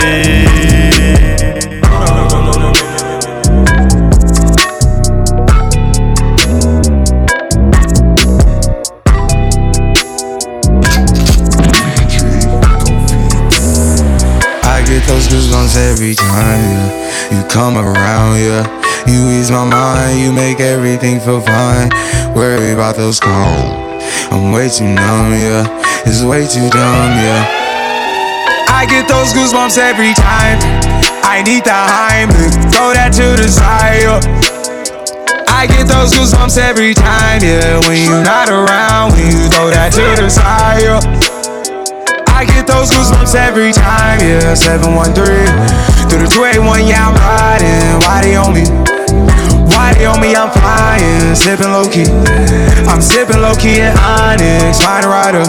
[14.64, 16.90] I get those goosebumps every time.
[17.31, 18.82] You come around, yeah.
[19.07, 21.91] You ease my mind, you make everything feel fine.
[22.35, 23.83] Worry about those calls.
[24.31, 25.67] I'm way too numb, yeah.
[26.07, 27.43] It's way too dumb, yeah.
[28.69, 30.59] I get those goosebumps every time.
[31.23, 34.23] I need the Heimlich, throw that to the side.
[35.49, 37.79] I get those goosebumps every time, yeah.
[37.88, 40.87] When you're not around, when you throw that to the side.
[42.29, 44.55] I get those goosebumps every time, yeah.
[44.55, 45.15] 713
[46.11, 48.01] through the 281, yeah, I'm riding.
[48.07, 48.91] Why they on me?
[49.74, 50.35] Why they on me?
[50.35, 52.08] I'm flying, sipping low key.
[52.88, 55.44] I'm sipping low key at Onyx, fine rider.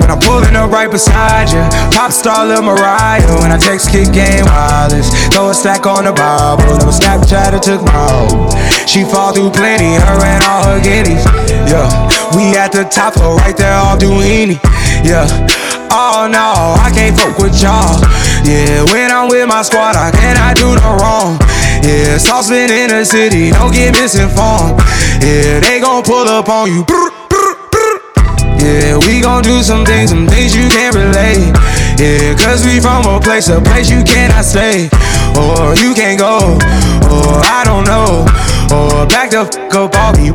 [0.00, 3.24] When I'm pulling up right beside you, pop star Lil Mariah.
[3.40, 6.76] When I text kick game wireless, throw a stack on the Bible.
[6.76, 8.28] Never Snapchat or took my.
[8.84, 11.24] She fall through plenty, her and all her guineas.
[11.68, 11.88] Yeah,
[12.36, 14.60] we at the top floor, right there, all Duini.
[15.04, 15.24] Yeah.
[15.96, 18.02] Oh no, I can't fuck with y'all.
[18.44, 21.38] Yeah, when I'm with my squad, I cannot do no wrong.
[21.84, 24.80] Yeah, saucepan in the city, don't get misinformed.
[25.20, 26.86] Yeah, they gon' pull up on you.
[28.56, 31.52] Yeah, we gon' do some things, some things you can't relate.
[32.00, 34.88] Yeah, cause we from a place, a place you cannot stay.
[35.36, 36.56] Or you can't go,
[37.12, 38.24] or I don't know.
[38.72, 40.32] Or back the fuck up on me.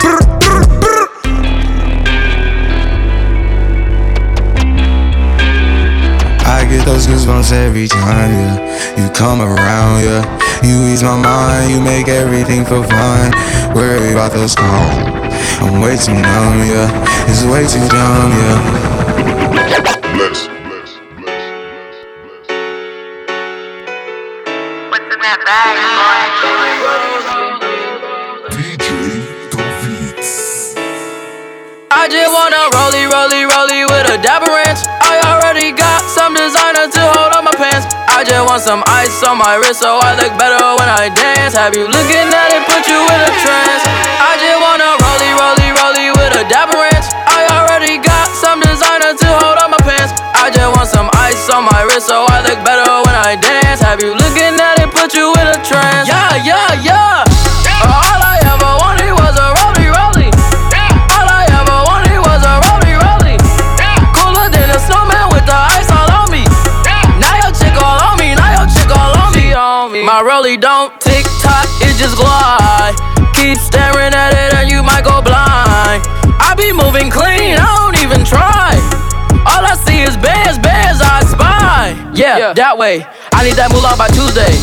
[6.46, 9.02] I get those goosebumps every time, yeah.
[9.02, 10.49] You come around, yeah.
[10.62, 13.32] You ease my mind, you make everything feel fine.
[13.74, 14.92] Worry about those calls.
[15.62, 16.92] I'm way too numb, yeah.
[17.32, 18.60] It's way too dumb, yeah.
[20.14, 20.48] Bless.
[24.92, 26.20] What's in that bag, boy?
[28.52, 28.84] DJ
[31.92, 34.80] I just wanna rollie, rollie, rollie with a dapper ranch.
[35.00, 36.92] I already got some designer
[38.30, 41.58] just want some ice on my wrist so I look better when I dance.
[41.58, 43.84] Have you looking at it, put you in a trance?
[44.22, 47.10] I just wanna rollie, rollie, rollie with a dapper ranch.
[47.26, 50.14] I already got some designer to hold on my pants.
[50.38, 53.82] I just want some ice on my wrist so I look better when I dance.
[53.82, 56.06] Have you looking at it, put you in a trance?
[56.06, 57.19] Yeah, yeah, yeah.
[70.30, 72.94] Don't tick tock, it just glide.
[73.34, 76.06] Keep staring at it and you might go blind.
[76.38, 78.78] I be moving clean, I don't even try.
[79.50, 81.98] All I see is bears, bears I spy.
[82.14, 82.54] Yeah, yeah.
[82.54, 83.02] that way.
[83.34, 84.54] I need that moolah by Tuesday.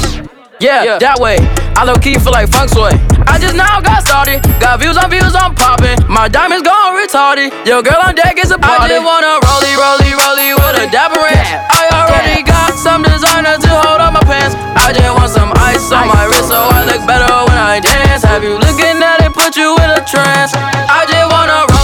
[0.63, 1.43] Yeah, yeah, that way.
[1.75, 2.95] I low key feel like funk sway.
[3.27, 4.47] I just now got started.
[4.63, 5.99] Got views on views, I'm popping.
[6.07, 7.51] My diamonds gone retarded.
[7.67, 8.87] Yo, girl on deck is a party.
[8.87, 11.51] I just wanna rollie, rollie, rollie with a dapper ranch.
[11.69, 14.55] I already got some designer to hold on my pants.
[14.81, 15.36] I just want some
[15.67, 18.23] ice on my wrist so I look better when I dance.
[18.23, 20.53] Have you looking at it, put you in a trance?
[20.55, 21.76] I just wanna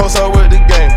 [0.00, 0.89] toast up with the game,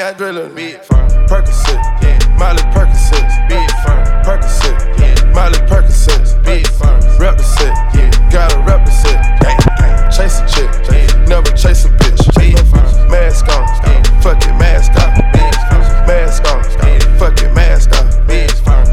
[0.00, 0.80] Boosting my adrenaline.
[1.28, 3.28] Percocet, Miley Percocet,
[4.24, 7.74] Percocet, Miley Percocet, rep the set,
[8.32, 9.20] gotta rep the set,
[10.10, 10.70] chase a chick,
[11.28, 13.66] never chase a bitch, mask on,
[14.22, 15.18] fuck it, mask off,
[16.06, 16.64] mask on,
[17.18, 18.06] fuck it, mask off,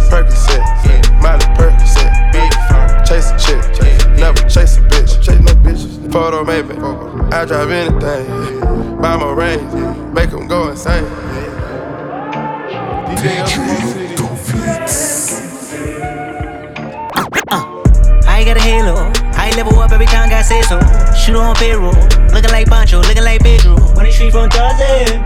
[0.10, 0.62] Percocet,
[1.22, 2.12] Miley Percocet,
[3.08, 6.76] chase a chick, never chase a bitch, chase no bitches, photo maybe,
[7.34, 9.76] I drive anything, buy my range,
[21.28, 21.91] Shoot on payroll.
[22.32, 23.43] Looking like Pancho, looking like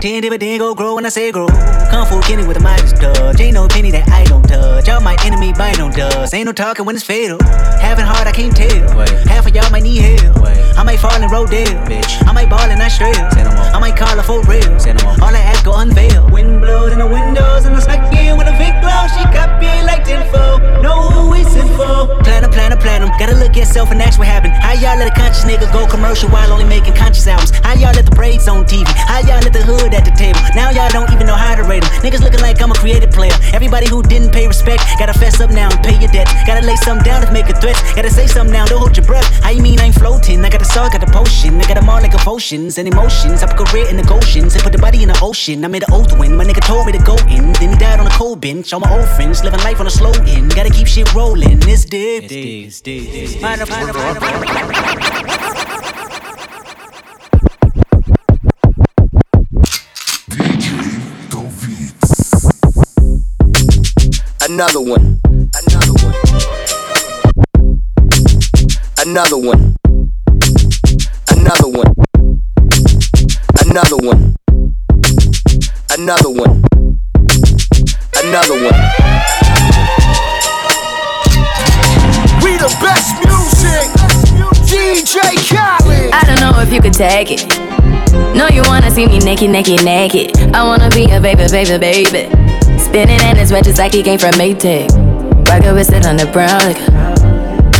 [0.02, 1.46] Ten but then go grow when I say grow.
[1.46, 3.38] Kung Fu Kenny with a Midas touch.
[3.38, 4.88] Ain't no penny that I don't touch.
[4.88, 6.34] Y'all my enemy bite on dust.
[6.34, 7.38] Ain't no talking when it's fatal.
[7.78, 8.82] Having hard, I can't tell.
[9.30, 10.42] Half of y'all might need help.
[10.76, 11.86] I might fall in Rodale.
[11.86, 12.18] Bitch.
[12.26, 13.30] I might ball in Australia.
[13.30, 14.74] I might call her for real.
[15.22, 16.28] All I ask go unveil.
[16.30, 19.06] Wind blows in the windows and I smack in with a Vic glow.
[19.14, 20.82] She got me like tenfold.
[20.82, 22.10] Know who we sent for.
[22.26, 23.10] Plan 'em, plan 'em, plan 'em.
[23.20, 24.54] Gotta look at self and ask what happened.
[24.54, 27.52] How y'all let a conscious nigga go commercial while only making conscious albums?
[27.62, 28.90] How y'all let the braids on TV?
[29.06, 30.40] How y'all let the hood at the table?
[30.54, 31.92] Now y'all don't even know how to rate them.
[32.02, 33.32] Niggas looking like I'm a creative player.
[33.52, 36.28] Everybody who didn't pay respect, gotta fess up now and pay your debt.
[36.46, 37.76] Gotta lay something down to make a threat.
[37.94, 39.26] Gotta say something now, don't hold your breath.
[39.42, 40.44] How you mean I ain't floating?
[40.44, 41.60] I got the salt, got a potion.
[41.60, 43.42] I got them all like emotions and emotions.
[43.42, 45.64] I put career in the Goshen's and put the body in the ocean.
[45.64, 47.52] I made an oath when my nigga told me to go in.
[47.54, 48.72] Then he died on a cold bench.
[48.72, 50.54] All my old friends living life on a slow end.
[50.54, 51.58] Gotta keep shit rolling.
[51.62, 52.24] It's deep.
[52.24, 52.66] It's deep.
[52.66, 53.08] It's deep.
[53.14, 53.42] It's deep.
[64.52, 65.18] Another one.
[65.56, 66.14] Another one.
[68.98, 69.76] Another one.
[71.30, 71.94] Another one.
[73.64, 74.36] Another one.
[75.96, 76.64] Another one.
[78.22, 78.80] Another one.
[82.42, 83.88] We the best music.
[84.68, 85.16] DJ
[85.48, 86.12] Khaled.
[86.12, 87.48] I don't know if you could take it.
[88.36, 90.36] No, you wanna see me naked, naked, naked.
[90.54, 92.41] I wanna be a baby, baby, baby.
[92.92, 94.92] Spinning in his just like he came from Maytag.
[95.48, 96.92] Rocket with it on the brown liquor.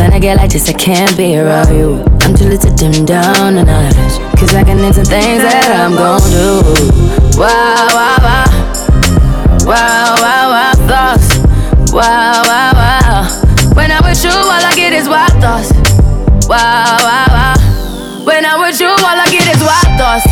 [0.00, 2.00] When I get like this, I can't be around you.
[2.24, 3.92] I'm too little to dim down the night.
[4.40, 6.64] Cause I can into things that I'm gon' do.
[7.36, 8.48] Wow, wow, wow.
[9.68, 11.36] Wow, wow, wow, thoughts.
[11.92, 13.76] Wow, wow, wow.
[13.76, 15.76] When I'm with you, all I get is wild thoughts.
[16.48, 18.24] Wow, wow, wow.
[18.24, 20.31] When I'm with you, all I get is wild thoughts.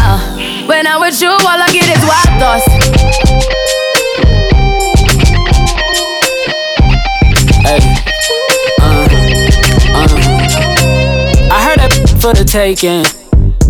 [2.41, 2.65] Is wild thoughts.
[7.61, 7.79] Hey,
[8.79, 10.07] uh, uh.
[11.51, 13.05] I heard that for the taking.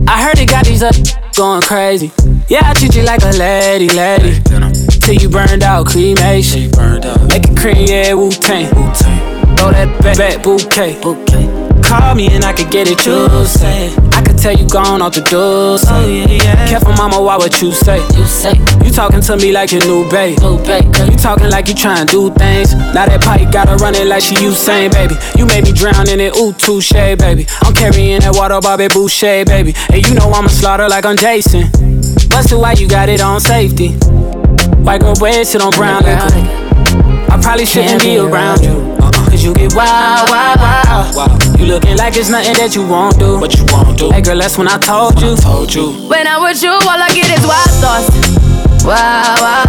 [0.07, 0.95] I heard it got these up
[1.35, 2.11] going crazy.
[2.47, 4.41] Yeah, I treat you like a lady, lady.
[5.01, 6.71] Till you burned out, cremation.
[7.27, 8.67] Make it cream, yeah, Wu Tang.
[9.57, 11.50] Throw that back bouquet.
[11.91, 13.93] Call me and I could get it, you say.
[14.13, 15.75] I could tell you gone off the door.
[15.75, 16.69] Oh, yeah, yeah.
[16.69, 17.99] Careful, mama, why what you say?
[18.15, 20.39] You say you talking to me like your new babe.
[20.39, 22.73] You talking like you trying to do things.
[22.95, 25.15] Now that pipe gotta run it like she Usain, baby.
[25.35, 27.45] You made me drown in it, ooh, touche, baby.
[27.61, 29.75] I'm carrying that water, Bobby Boucher, baby.
[29.91, 31.67] And you know I'ma slaughter like I'm Jason.
[32.31, 33.99] Busted why you got it on safety.
[34.79, 36.31] White girl wear shit on brown liquor.
[37.27, 39.00] I probably shouldn't be around you.
[39.31, 41.59] Cause you get wild, wild, wild.
[41.59, 43.39] You looking like it's nothing that you won't do.
[43.39, 44.11] What you won't do.
[44.11, 45.37] Hey girl, that's when I told you.
[45.37, 45.93] told you.
[46.11, 48.11] When I'm with you, all I get is wild thoughts.
[48.83, 49.60] Wow, wow,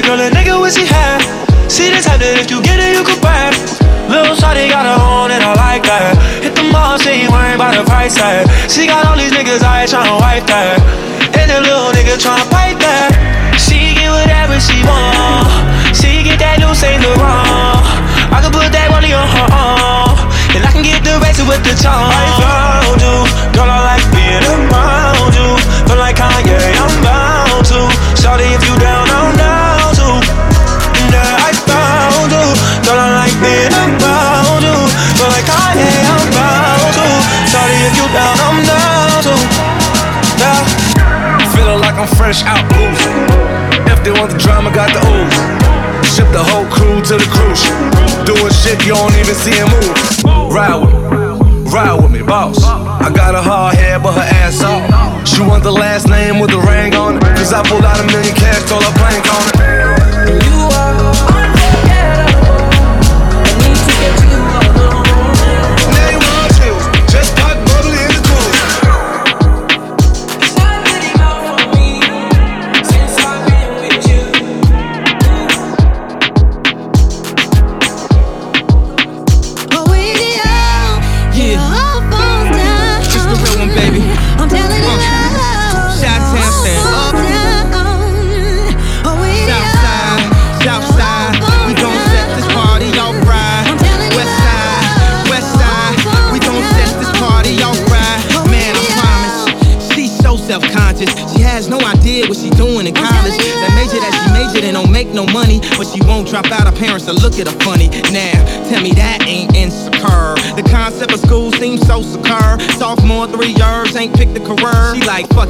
[0.00, 1.20] the girl a nigga wish he had.
[1.68, 3.52] See the type if you get it, you could brag.
[4.08, 6.16] Little shawty got her own and I like that.
[6.40, 8.48] Hit the mall, she ain't worried about the price tag.
[8.70, 10.80] She got all these niggas out here tryna wipe that.
[11.36, 13.12] And the little nigga tryna fight that.
[13.60, 15.52] She get whatever she want.
[15.92, 17.84] She get that new Saint Laurent.
[18.32, 20.16] I can put that money on her arm.
[20.56, 22.08] And I can get the rest with the charm.
[22.08, 23.16] I found you,
[23.52, 23.68] girl.
[23.68, 25.48] I like being around you.
[25.86, 27.80] Feel like Kanye, I'm bound to.
[28.16, 29.09] Shawty, if you down
[42.00, 43.12] I'm fresh out oozing.
[43.92, 45.36] If they want the drama, got the ooze.
[46.08, 47.60] Ship the whole crew to the cruise.
[48.24, 50.48] Doing shit you don't even see him move.
[50.48, 52.64] Ride with me, ride with me, boss.
[52.64, 55.28] I got a hard head, but her ass off.
[55.28, 57.22] She want the last name with the ring on it.
[57.36, 59.99] Cause I pulled out a million cash, told her plank on it.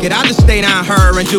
[0.00, 1.38] She fuck it, I'll just stay down her and do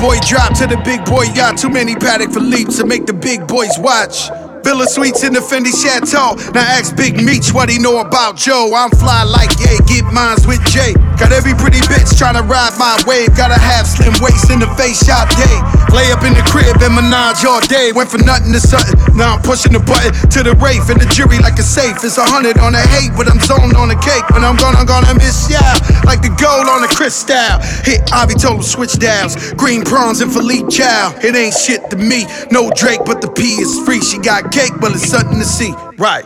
[0.00, 1.58] boy drop to the big boy yacht.
[1.58, 4.32] Too many paddock for leaps to make the big boys watch.
[4.64, 6.36] Villa Suites in the Fendi Chateau.
[6.52, 8.72] Now ask Big Meech what he know about Joe.
[8.74, 10.92] I'm fly like yeah, get mines with Jay.
[11.20, 13.36] Got every pretty bitch trying to ride my wave.
[13.36, 15.56] Gotta have slim waist in the face shot day.
[15.90, 17.90] Lay up in the crib and menage all day.
[17.92, 18.94] Went for nothing to something.
[19.16, 21.98] Now I'm pushing the button to the Wraith and the jury like a safe.
[22.04, 24.22] It's a hundred on the hate, but I'm zoned on the cake.
[24.30, 25.60] When I'm gone, I'm gonna miss ya.
[26.06, 27.58] Like the gold on the crystal.
[27.82, 29.52] Hit Ivy told him switch dials.
[29.54, 31.14] Green prawns and Philippe Chow.
[31.22, 32.26] It ain't shit to me.
[32.50, 34.00] No Drake, but the P is free.
[34.00, 35.74] She got cake, but it's something to see.
[35.98, 36.24] Right.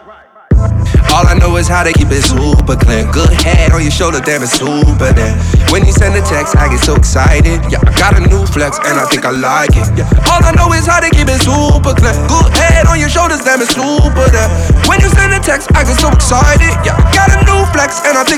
[1.14, 3.06] All I know is how to keep it super clean.
[3.14, 5.38] Good head on your shoulder, damn it's super there.
[5.70, 7.62] When you send a text, I get so excited.
[7.70, 9.86] Yeah, I got a new flex and I think I like it.
[9.94, 10.10] Yeah.
[10.26, 12.18] All I know is how to keep it super clean.
[12.26, 14.50] Good head on your shoulders, damn it's super there.
[14.90, 16.74] When you send a text, I get so excited.
[16.82, 16.93] Yeah,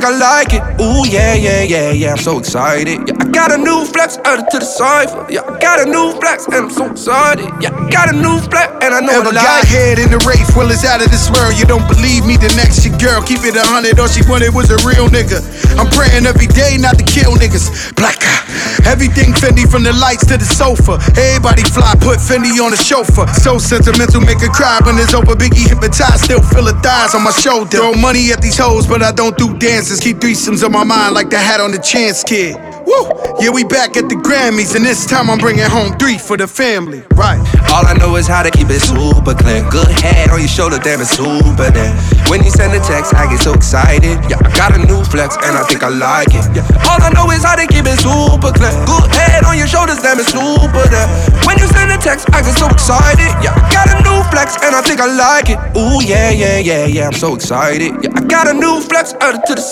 [0.06, 0.62] I like it.
[0.78, 3.02] Ooh yeah, yeah, yeah, yeah, I'm so excited.
[3.10, 5.26] Yeah, I got a new flex added to the cipher.
[5.28, 7.50] Yeah, I got a new flex and I'm so excited.
[7.58, 9.74] Yeah, I got a new flex and I know Ever I got like it.
[9.74, 10.46] head in the Wraith?
[10.54, 11.58] Well, it's out of this world.
[11.58, 12.38] You don't believe me?
[12.38, 13.98] The next your girl, keep it a hundred.
[13.98, 15.42] All she wanted was a real nigga.
[15.74, 17.90] I'm praying every day not to kill niggas.
[17.98, 18.46] Black eye.
[18.86, 21.02] Everything Fendi from the lights to the sofa.
[21.18, 23.26] Everybody fly, put Fendi on the chauffeur.
[23.42, 25.34] So sentimental, make her cry when it's over.
[25.34, 27.82] Biggie hypnotized, still feel her thighs on my shoulder.
[27.82, 29.95] Throw money at these hoes, but I don't do dances.
[30.00, 32.54] Keep threesomes on my mind like the hat on the chance kid.
[32.86, 33.10] Woo!
[33.42, 36.46] Yeah, we back at the Grammys, and this time I'm bringing home three for the
[36.46, 37.02] family.
[37.18, 37.42] Right.
[37.74, 39.66] All I know is how to keep it super clean.
[39.68, 41.92] Good head on your shoulder, damn it's super there.
[42.30, 44.22] When you send a text, I get so excited.
[44.30, 46.46] Yeah, I got a new flex and I think I like it.
[46.54, 46.62] Yeah.
[46.86, 48.72] All I know is how to keep it super clean.
[48.86, 51.08] Good head on your shoulders, damn it's super there.
[51.42, 53.28] When you send a text, I get so excited.
[53.42, 55.58] Yeah, I got a new flex and I think I like it.
[55.74, 57.92] Ooh yeah, yeah, yeah, yeah, I'm so excited.
[58.00, 59.62] Yeah, I got a new flex added to the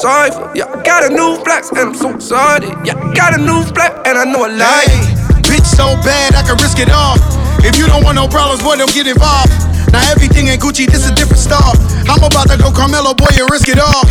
[0.55, 2.71] Yeah, I got a new flex and I'm so sorry.
[2.87, 5.43] Yeah, I got a new flex and I know I like it.
[5.43, 7.19] Bitch so bad I can risk it all.
[7.67, 9.51] If you don't want no problems, boy, don't get involved.
[9.91, 11.75] Now everything in Gucci, this a different star.
[12.07, 14.07] I'm about to go Carmelo, boy, and risk it all.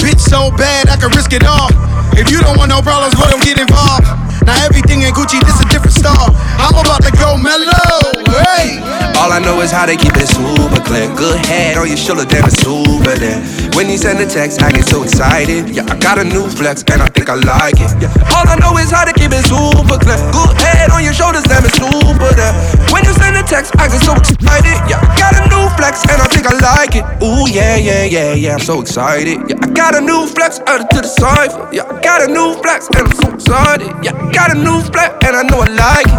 [0.00, 1.68] Bitch so bad I can risk it all.
[2.16, 4.08] If you don't want no problems, boy, don't get involved.
[4.46, 6.30] Now everything in Gucci, this a different star.
[6.58, 8.26] I'm about to go mellow.
[8.26, 8.82] Hey.
[9.22, 11.14] All I know is how to keep it super clean.
[11.14, 13.38] Good head on your shoulder, damn it's super there.
[13.78, 15.70] When you send a text, I get so excited.
[15.70, 17.92] Yeah, I got a new flex and I think I like it.
[18.02, 18.10] Yeah.
[18.34, 20.18] All I know is how to keep it super clean.
[20.34, 22.54] Good head on your shoulders, damn it's super there.
[22.90, 24.74] When you send a text, I get so excited.
[24.90, 27.04] Yeah, I got a new flex and I think I like it.
[27.22, 29.38] Ooh yeah, yeah, yeah, yeah, I'm so excited.
[29.48, 31.68] Yeah, I got a new flex added to the cipher.
[31.72, 33.92] Yeah, I got a new flex and I'm so excited.
[34.02, 36.12] Yeah, got a new flex and I know I like it.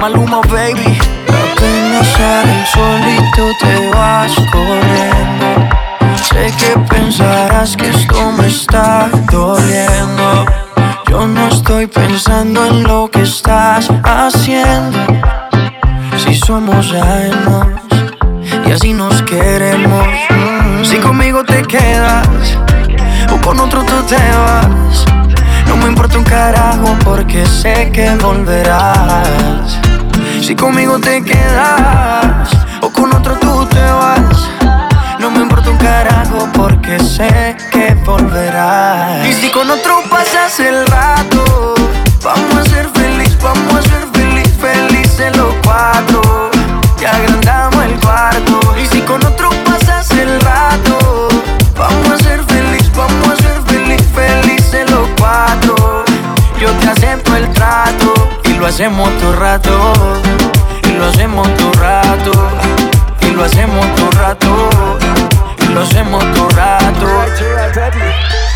[0.00, 0.98] Maluma, baby.
[1.26, 5.48] Apenas sale el solito te vas corriendo.
[6.22, 10.67] Sé que pensarás que esto me está doliendo.
[11.10, 14.98] Yo no estoy pensando en lo que estás haciendo.
[16.16, 17.66] Si somos ajenos
[18.66, 20.06] y así nos queremos.
[20.82, 22.28] Si conmigo te quedas
[23.32, 25.04] o con otro tú te vas.
[25.66, 29.78] No me importa un carajo porque sé que volverás.
[30.42, 32.50] Si conmigo te quedas
[32.82, 33.57] o con otro tú
[36.58, 39.24] porque sé que volverás.
[39.28, 41.74] Y si con otro pasas el rato,
[42.22, 46.50] vamos a ser feliz, vamos a ser feliz, felices los cuatro.
[47.00, 48.58] Y agrandamos el cuarto.
[48.82, 51.28] Y si con otro pasas el rato,
[51.76, 56.04] vamos a ser feliz, vamos a ser feliz, felices los cuatro.
[56.60, 58.12] Yo te acepto el trato
[58.44, 59.92] y lo hacemos todo rato.
[60.82, 62.32] Y lo hacemos todo rato.
[63.20, 65.07] Y lo hacemos todo rato.
[65.78, 67.06] Y lo hacemos todo rato.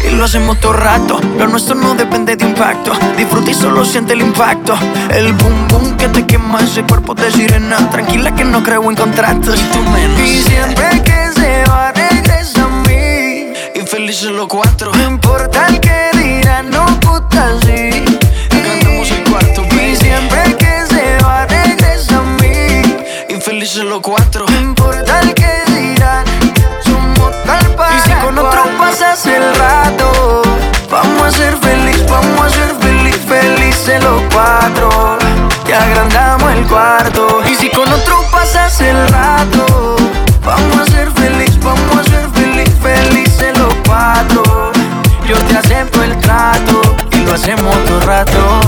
[0.04, 1.20] Y lo hacemos todo rato.
[1.38, 2.90] Lo nuestro no depende de impacto.
[3.16, 4.74] Disfruta y solo siente el impacto.
[5.08, 7.76] El boom boom que te quema ese cuerpo de sirena.
[7.90, 9.56] Tranquila que no creo en contratos.
[9.56, 10.20] Y tú menos.
[10.20, 13.52] Y siempre que se va, regresa a mí.
[13.72, 14.90] Y felices los cuatro.
[14.92, 18.04] No importa el que dirán, no puta sí.
[18.50, 19.62] Cantamos el cuarto.
[19.80, 22.82] Y siempre que se va, regresa a mí.
[23.28, 24.44] Infelices los cuatro.
[28.92, 30.42] pasas el rato.
[30.90, 35.18] Vamos a ser feliz, vamos a ser feliz, felices los cuatro.
[35.64, 37.40] Que agrandamos el cuarto.
[37.50, 39.96] Y si con otro pasas el rato,
[40.44, 44.72] vamos a ser feliz, vamos a ser feliz, felices los cuatro.
[45.26, 46.82] Yo te acepto el trato
[47.12, 48.60] y lo hacemos todo rato.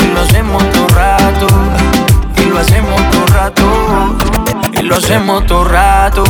[0.00, 1.46] Y lo hacemos todo rato.
[2.36, 4.16] Y lo hacemos todo rato.
[4.72, 6.24] Y lo hacemos todo rato.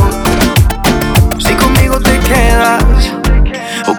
[1.39, 2.80] Si conmigo te quedas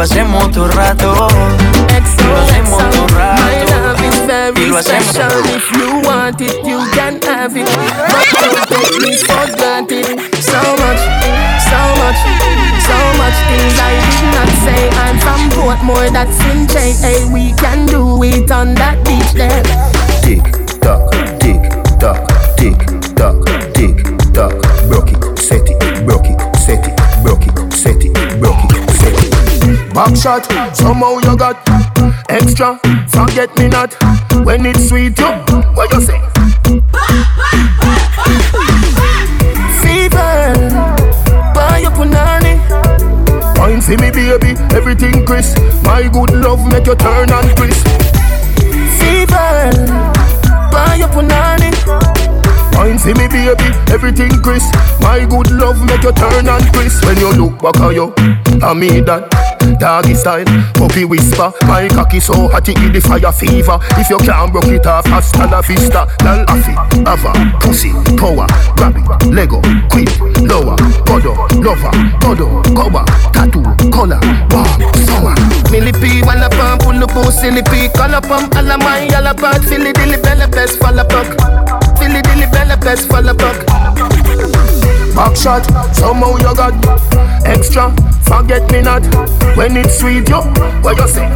[0.00, 1.28] lo hacemos todo rato.
[2.18, 3.42] Y lo hacemos todo rato.
[4.56, 5.30] Y lo hacemos special.
[5.54, 7.66] If you want it, you can have it.
[7.66, 10.06] But don't take me for granted.
[10.40, 11.02] So much,
[11.68, 12.16] so much,
[12.80, 14.88] so much things I did not say.
[15.04, 16.92] I'm from Portmore, that's in J.
[16.92, 19.62] Hey, we can do it on that beach there.
[20.22, 20.40] Tick
[20.80, 21.79] tock, tick tock, tick
[30.10, 31.56] Back shot, somehow you got
[32.28, 32.80] extra.
[33.08, 33.94] Forget me not
[34.44, 35.16] when it's sweet.
[35.16, 35.26] You,
[35.74, 36.18] what you say?
[39.80, 40.68] Fever,
[41.54, 42.58] buy your punani.
[43.56, 45.58] Wine for me, baby, everything crisp.
[45.84, 47.86] My good love make you turn and crisp.
[48.98, 49.70] Fever,
[50.72, 51.70] buy your punani.
[52.74, 54.74] Wine for me, baby, everything crisp.
[55.00, 57.04] My good love make you turn and crisp.
[57.04, 58.12] When you look back at you,
[58.60, 59.49] I mean that.
[59.80, 61.50] Doggy style, puppy whisper.
[61.64, 63.78] My cocky so hot it give the fire fever.
[63.96, 66.04] If you can't broke it off, hasta la vista.
[66.22, 66.76] Lal afi,
[67.08, 67.32] ava,
[67.64, 67.88] pussy,
[68.20, 68.44] power,
[68.76, 70.12] grab it, Lego, quick,
[70.44, 70.76] lower,
[71.08, 71.32] godo,
[71.64, 74.20] lover, godo, cover, tattoo, color,
[74.52, 74.68] warm,
[75.08, 75.34] summer.
[75.72, 79.94] Millipede, wanna pump, pull up, silly pea, color pump, all of my yellow bug, silly
[79.94, 81.26] dilly belly best, fall apart.
[81.96, 84.59] Silly dilly belly best, fall apart.
[85.14, 86.74] Back shot, somehow you got
[87.44, 87.94] extra.
[88.24, 89.02] Forget me not
[89.56, 90.40] when it's sweet, yo.
[90.82, 91.28] What you say?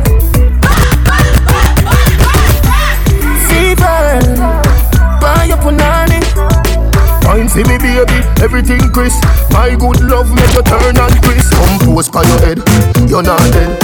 [3.48, 4.20] Fever,
[5.20, 6.22] buy your punani.
[7.24, 12.10] Wine see me baby, everything crisp My good love make you turn and crisp Compose
[12.10, 12.60] by your head,
[13.08, 13.80] you're not dead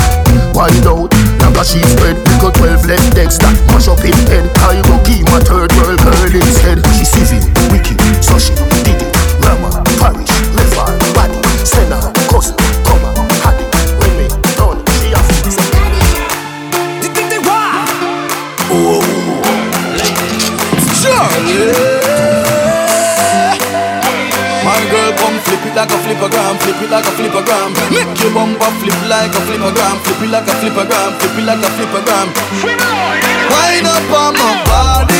[0.55, 4.45] Wild out, like a sheet spread Pickle 12 left legs that mash up in head
[4.61, 7.41] I go keep my third world girl instead She civil,
[7.73, 8.53] wicked, so she
[8.85, 9.10] did it
[9.51, 11.35] Rama, parish, river, body
[11.67, 11.99] Senna,
[12.31, 12.55] cousin,
[12.87, 13.67] come on, had it
[13.99, 15.67] When me done, she have to say
[18.71, 19.03] Oh,
[24.63, 27.75] My girl, come flip it like a flippergram, flip it like a flippergram.
[27.91, 31.59] Make your bumper flip like a flippergram, flip it like a flippergram, flip it like
[31.59, 32.31] a flippergram.
[32.63, 35.19] Wind up on my body,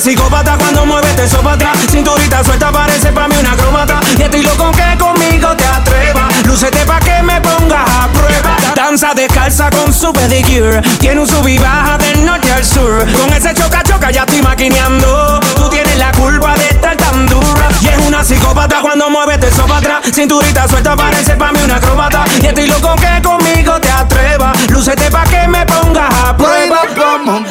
[0.00, 1.78] psicópata cuando mueve eso para atrás.
[1.90, 4.00] Cinturita suelta, parece pa' mí una acróbata.
[4.16, 6.46] Y estoy loco que conmigo te atrevas.
[6.46, 8.56] Lúcete pa' que me pongas a prueba.
[8.74, 10.80] Danza descalza con su pedicure.
[10.98, 13.04] Tiene un sub y baja del norte al sur.
[13.12, 15.40] Con ese choca choca ya estoy maquineando.
[15.56, 17.68] Tú tienes la culpa de estar tan dura.
[17.82, 20.14] Y es una psicópata cuando mueve eso para atrás.
[20.14, 22.24] Cinturita suelta, parece pa' mí una acróbata.
[22.40, 24.70] Y estoy loco que conmigo te atrevas.
[24.70, 26.80] Lúcete pa' que me pongas a prueba.
[26.82, 27.50] up on my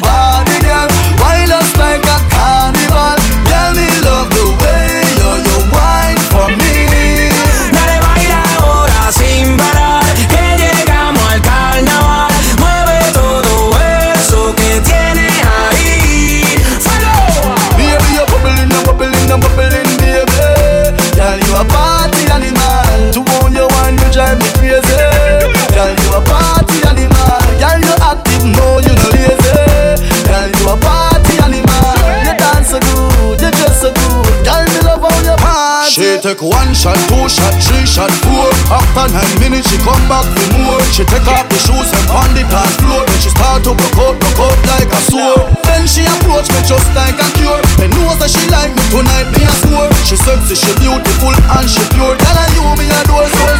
[36.38, 38.49] one shot, two shot, three shot, four.
[38.70, 40.78] After nine minutes, she come back for more.
[40.94, 43.02] She take off the shoes and on the dance floor.
[43.02, 45.50] Then she start to broke out, broke out like a sword.
[45.66, 47.58] Then she approach me just like a cure.
[47.82, 49.90] Me know that she like me tonight, me a swore.
[50.06, 52.14] She sexy, she beautiful and she pure.
[52.14, 53.50] Tell her you me adore so.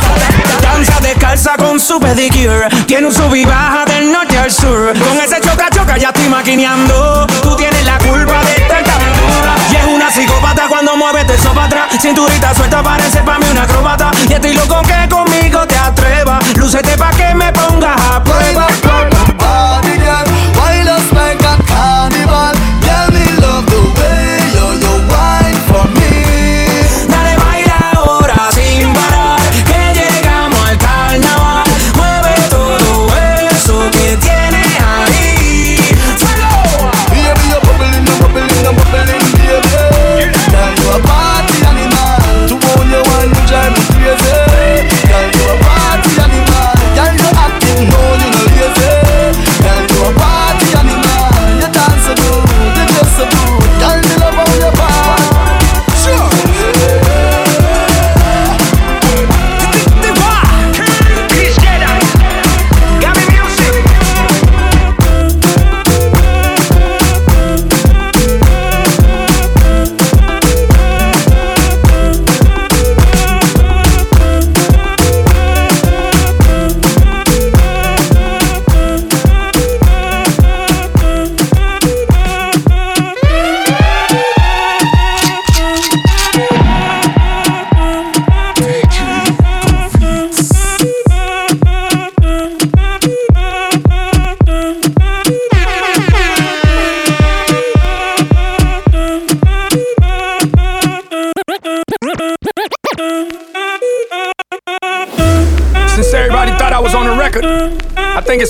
[0.62, 2.68] Danza descalza calza con su pedicure.
[2.86, 4.92] Tiene un sub y baja del norte al sur.
[4.94, 7.26] Con ese choca choca ya estoy maquineando.
[7.42, 9.54] Tú tienes la culpa de esta aventura.
[9.72, 12.00] Y es una psicópata cuando mueve eso para atrás.
[12.00, 14.11] Cinturita suelta parece pa' mí una acróbata.
[14.28, 16.57] Y estoy loco que conmigo te atrevas.
[16.57, 18.66] Lúcete pa' que me pongas a prueba.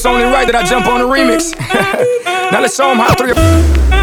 [0.01, 1.53] It's only right that I jump on the remix.
[2.49, 3.37] now let's show them how three.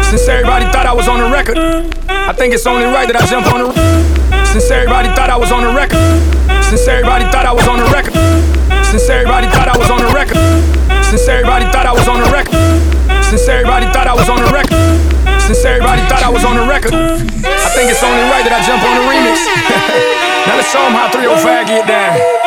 [0.06, 1.58] Since everybody thought I was on the record,
[2.06, 3.74] I think it's only right that I jump on the.
[4.46, 5.98] Since everybody thought I was on the record,
[6.62, 8.14] since everybody thought I was on the record,
[8.86, 10.38] since everybody thought I was on the record,
[11.02, 12.62] since everybody thought I was on the record,
[13.26, 14.78] since everybody thought I was on the record,
[15.42, 18.62] since everybody thought I was on the record, I think it's only right that I
[18.62, 19.42] jump on the remix.
[20.46, 22.37] now let's show them how 305 get down.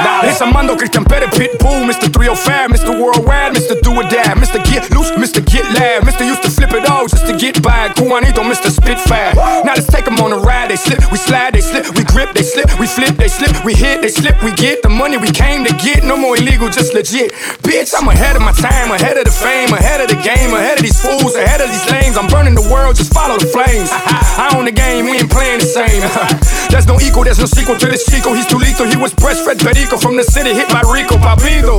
[0.00, 2.08] It's Armando Christian Pérez Pitbull, Mr.
[2.08, 2.96] 305, Mr.
[2.96, 3.76] Worldwide, Mr.
[3.80, 4.56] Do or Die, Mr.
[4.64, 5.44] Get Loose, Mr.
[5.44, 6.24] Get Loud, Mr.
[6.24, 7.92] Used to flip it all just to get by.
[7.98, 8.70] Juanito, Mr.
[8.70, 9.34] Spitfire.
[9.36, 10.70] Now let's take them on a ride.
[10.70, 13.74] They slip, we slide, they slip, we grip, they slip, we flip, they slip, we
[13.74, 16.04] hit, they slip, we get the money we came to get.
[16.04, 17.32] No more illegal, just legit.
[17.60, 20.78] Bitch, I'm ahead of my time, ahead of the fame, ahead of the game, ahead
[20.78, 22.16] of these fools, ahead of these lanes.
[22.16, 23.90] I'm burning the world, just follow the flames.
[24.40, 26.00] I own the game, we ain't playing the same.
[26.72, 28.32] there's no equal, there's no sequel to this Chico.
[28.32, 29.58] He's too lethal, he was breastfed
[29.98, 31.76] From the city hit by Rico Papido.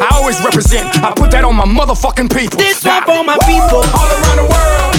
[0.00, 2.58] I always represent, I put that on my motherfucking people.
[2.58, 4.94] This one for my people, all around the world.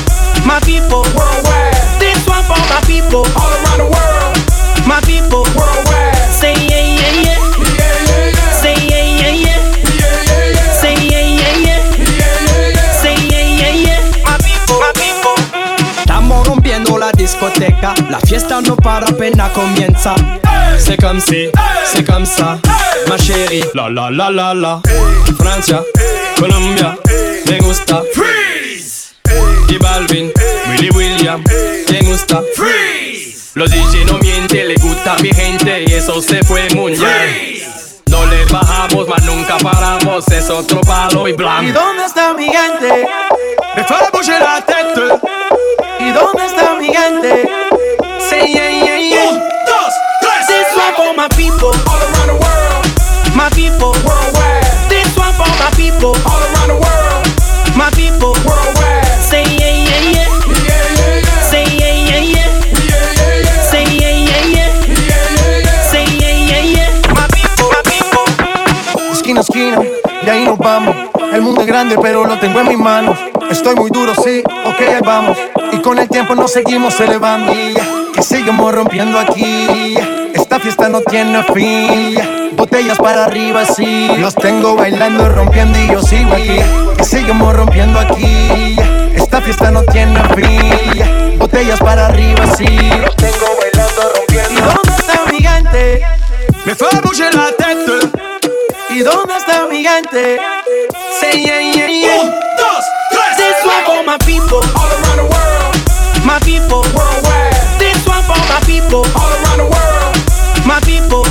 [0.46, 1.74] My people, worldwide.
[2.00, 4.38] This one for my people, all around the world.
[4.88, 6.13] My people, worldwide.
[17.00, 20.16] La discoteca, la fiesta no para apenas comienza.
[20.78, 21.50] C'est comme si,
[21.84, 22.60] c'est comme ça,
[23.10, 23.64] ma chérie.
[23.74, 24.82] La la la la la.
[25.38, 25.84] Francia,
[26.38, 26.96] Colombia,
[27.50, 28.04] me gusta.
[28.14, 29.16] Freeze.
[29.68, 30.32] Y Balvin,
[30.70, 31.44] Willy William,
[31.92, 32.42] me gusta.
[32.56, 33.52] Freeze.
[33.56, 37.64] Los DJ no mienten, le gusta a mi gente y eso se fue muy bien.
[38.06, 41.64] No le bajamos, mas nunca paramos, es otro palo y blanco.
[41.64, 43.08] ¿Y dónde está mi gente?
[43.76, 45.83] Me fue a bouger la tête.
[46.14, 47.50] ¿Y dónde está mi gente?
[48.20, 49.50] Say yeah, yeah, yeah.
[50.48, 53.36] This one for my people, all around the world.
[53.36, 54.64] My people, worldwide.
[54.90, 56.53] This one for my people, all around
[72.02, 73.18] pero lo tengo en mis manos.
[73.50, 75.38] Estoy muy duro, sí, ok, vamos.
[75.72, 77.54] Y con el tiempo nos seguimos elevando.
[78.14, 79.96] Que seguimos rompiendo aquí.
[80.34, 82.56] Esta fiesta no tiene fin.
[82.56, 84.10] Botellas para arriba, sí.
[84.18, 86.60] Los tengo bailando, rompiendo y yo sigo aquí.
[86.98, 88.76] Que seguimos rompiendo aquí.
[89.16, 91.38] Esta fiesta no tiene fin.
[91.38, 92.66] Botellas para arriba, sí.
[92.66, 94.52] Los tengo bailando, rompiendo.
[94.52, 96.02] ¿Y dónde está mi gente?
[96.66, 98.43] Me fue a la tête.
[98.94, 100.40] ¿Y dónde está mi gente?
[101.20, 102.22] Say yeah, yeah, yeah.
[102.22, 103.38] Un, dos, tres.
[103.38, 106.24] This one for my people, all around the world.
[106.24, 107.56] My people, worldwide.
[107.80, 110.68] This one for my people, all around the world.
[110.68, 111.26] My people,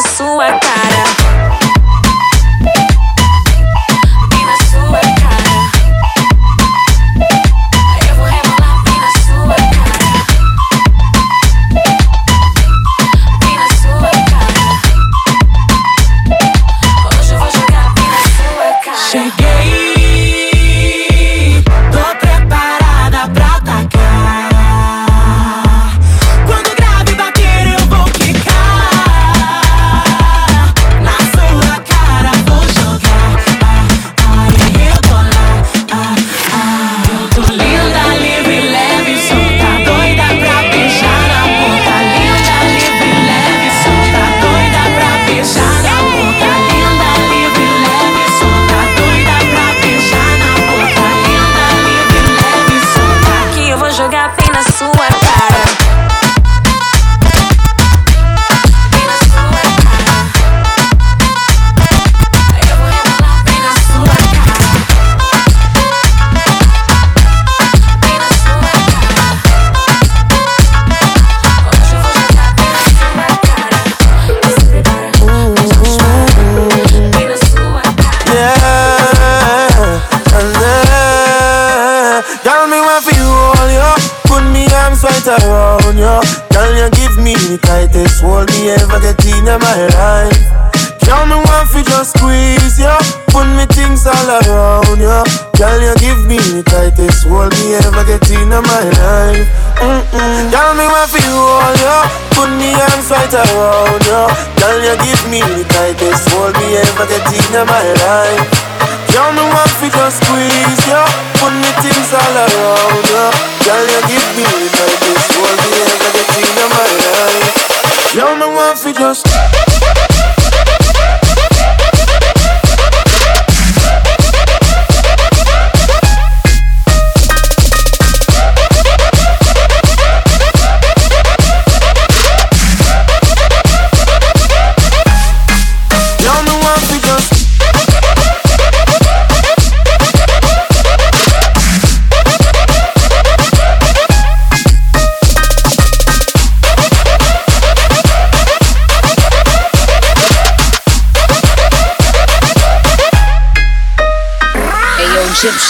[0.00, 0.97] sua cara.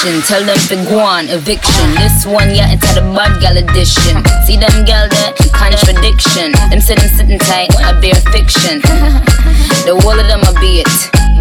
[0.08, 1.92] Tell them to go on eviction.
[2.00, 4.16] This one, yeah, into the bad gal edition.
[4.48, 6.56] See them gal there, contradiction.
[6.72, 8.80] Them say them sitting tight, I bear fiction.
[9.84, 10.88] the whole of them a be it.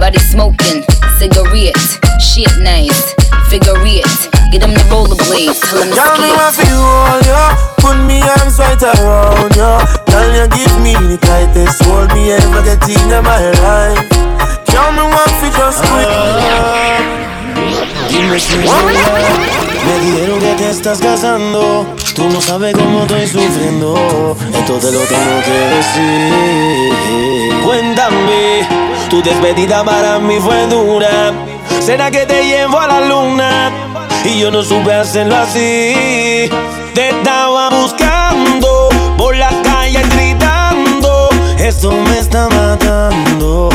[0.04, 0.84] Body smoking,
[1.16, 1.80] cigarette,
[2.20, 3.16] shit nice,
[3.48, 4.04] figure it.
[4.52, 6.04] Get them the rollerblades, tell them to skate.
[6.04, 7.42] Tell me I feel all ya,
[7.80, 9.80] put me arms right around ya.
[10.12, 14.12] Tell you give me the tightest hold me ever get in my life.
[14.68, 16.12] Tell me what fi just quit.
[16.12, 16.97] Ah.
[18.38, 21.88] Me dijeron que te estás casando.
[22.14, 24.38] Tú no sabes cómo estoy sufriendo.
[24.54, 27.64] Esto te lo tengo que decir.
[27.66, 28.68] Cuéntame,
[29.10, 31.34] tu despedida para mí fue dura.
[31.80, 33.72] Será que te llevo a la luna
[34.24, 36.48] y yo no supe hacerlo así.
[36.94, 41.30] Te estaba buscando por la calle gritando.
[41.58, 43.70] Esto me está matando.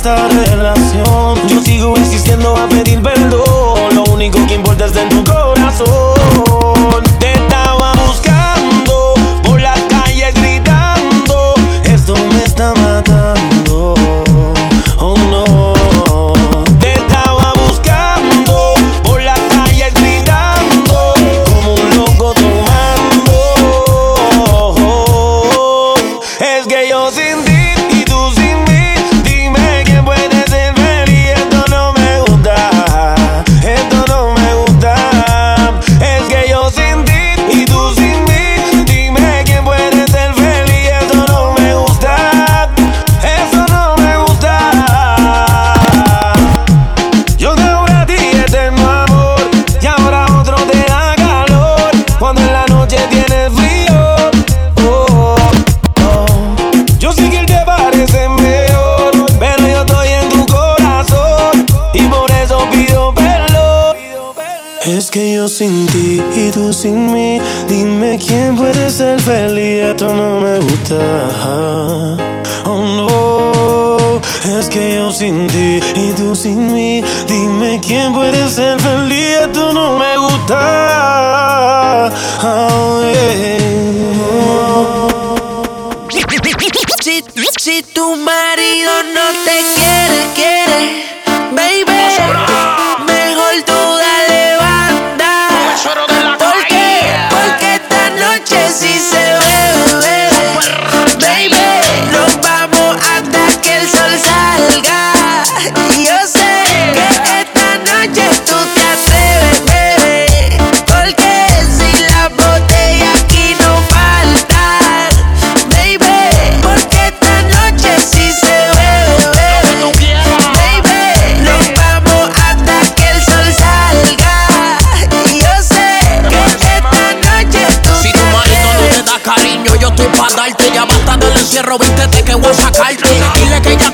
[0.00, 3.94] Esta relación, yo sigo insistiendo a pedir perdón.
[3.94, 7.09] Lo único que importa es en tu corazón.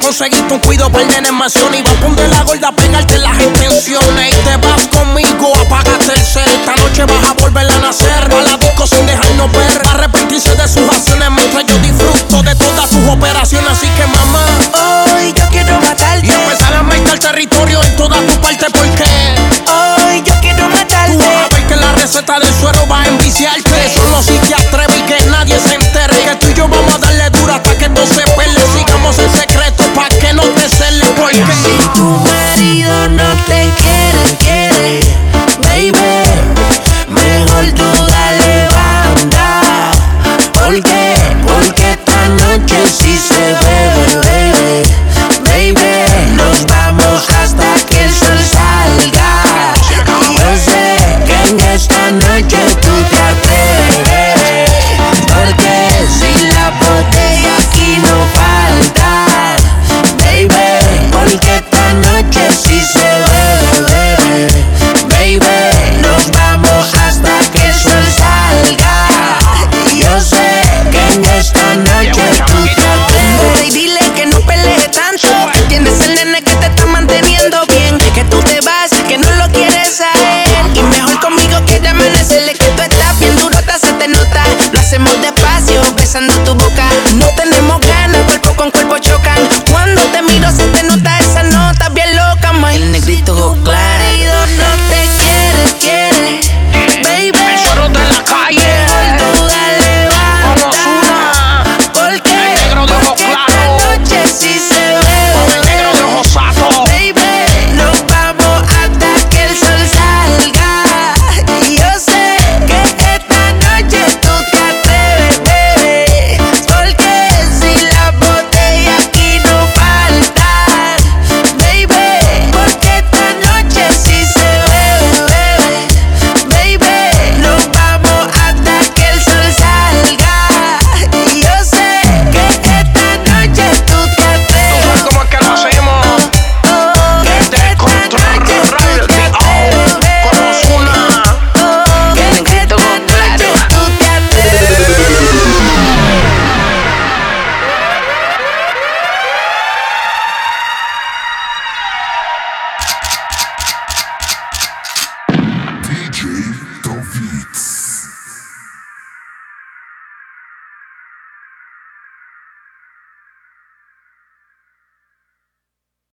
[0.06, 1.74] conseguiste un cuido por denegación.
[1.74, 4.32] Y vas a poner la gorda, pegarte las intenciones.
[4.32, 6.44] Y te vas conmigo, apágate el cel.
[6.46, 7.35] Esta noche vas a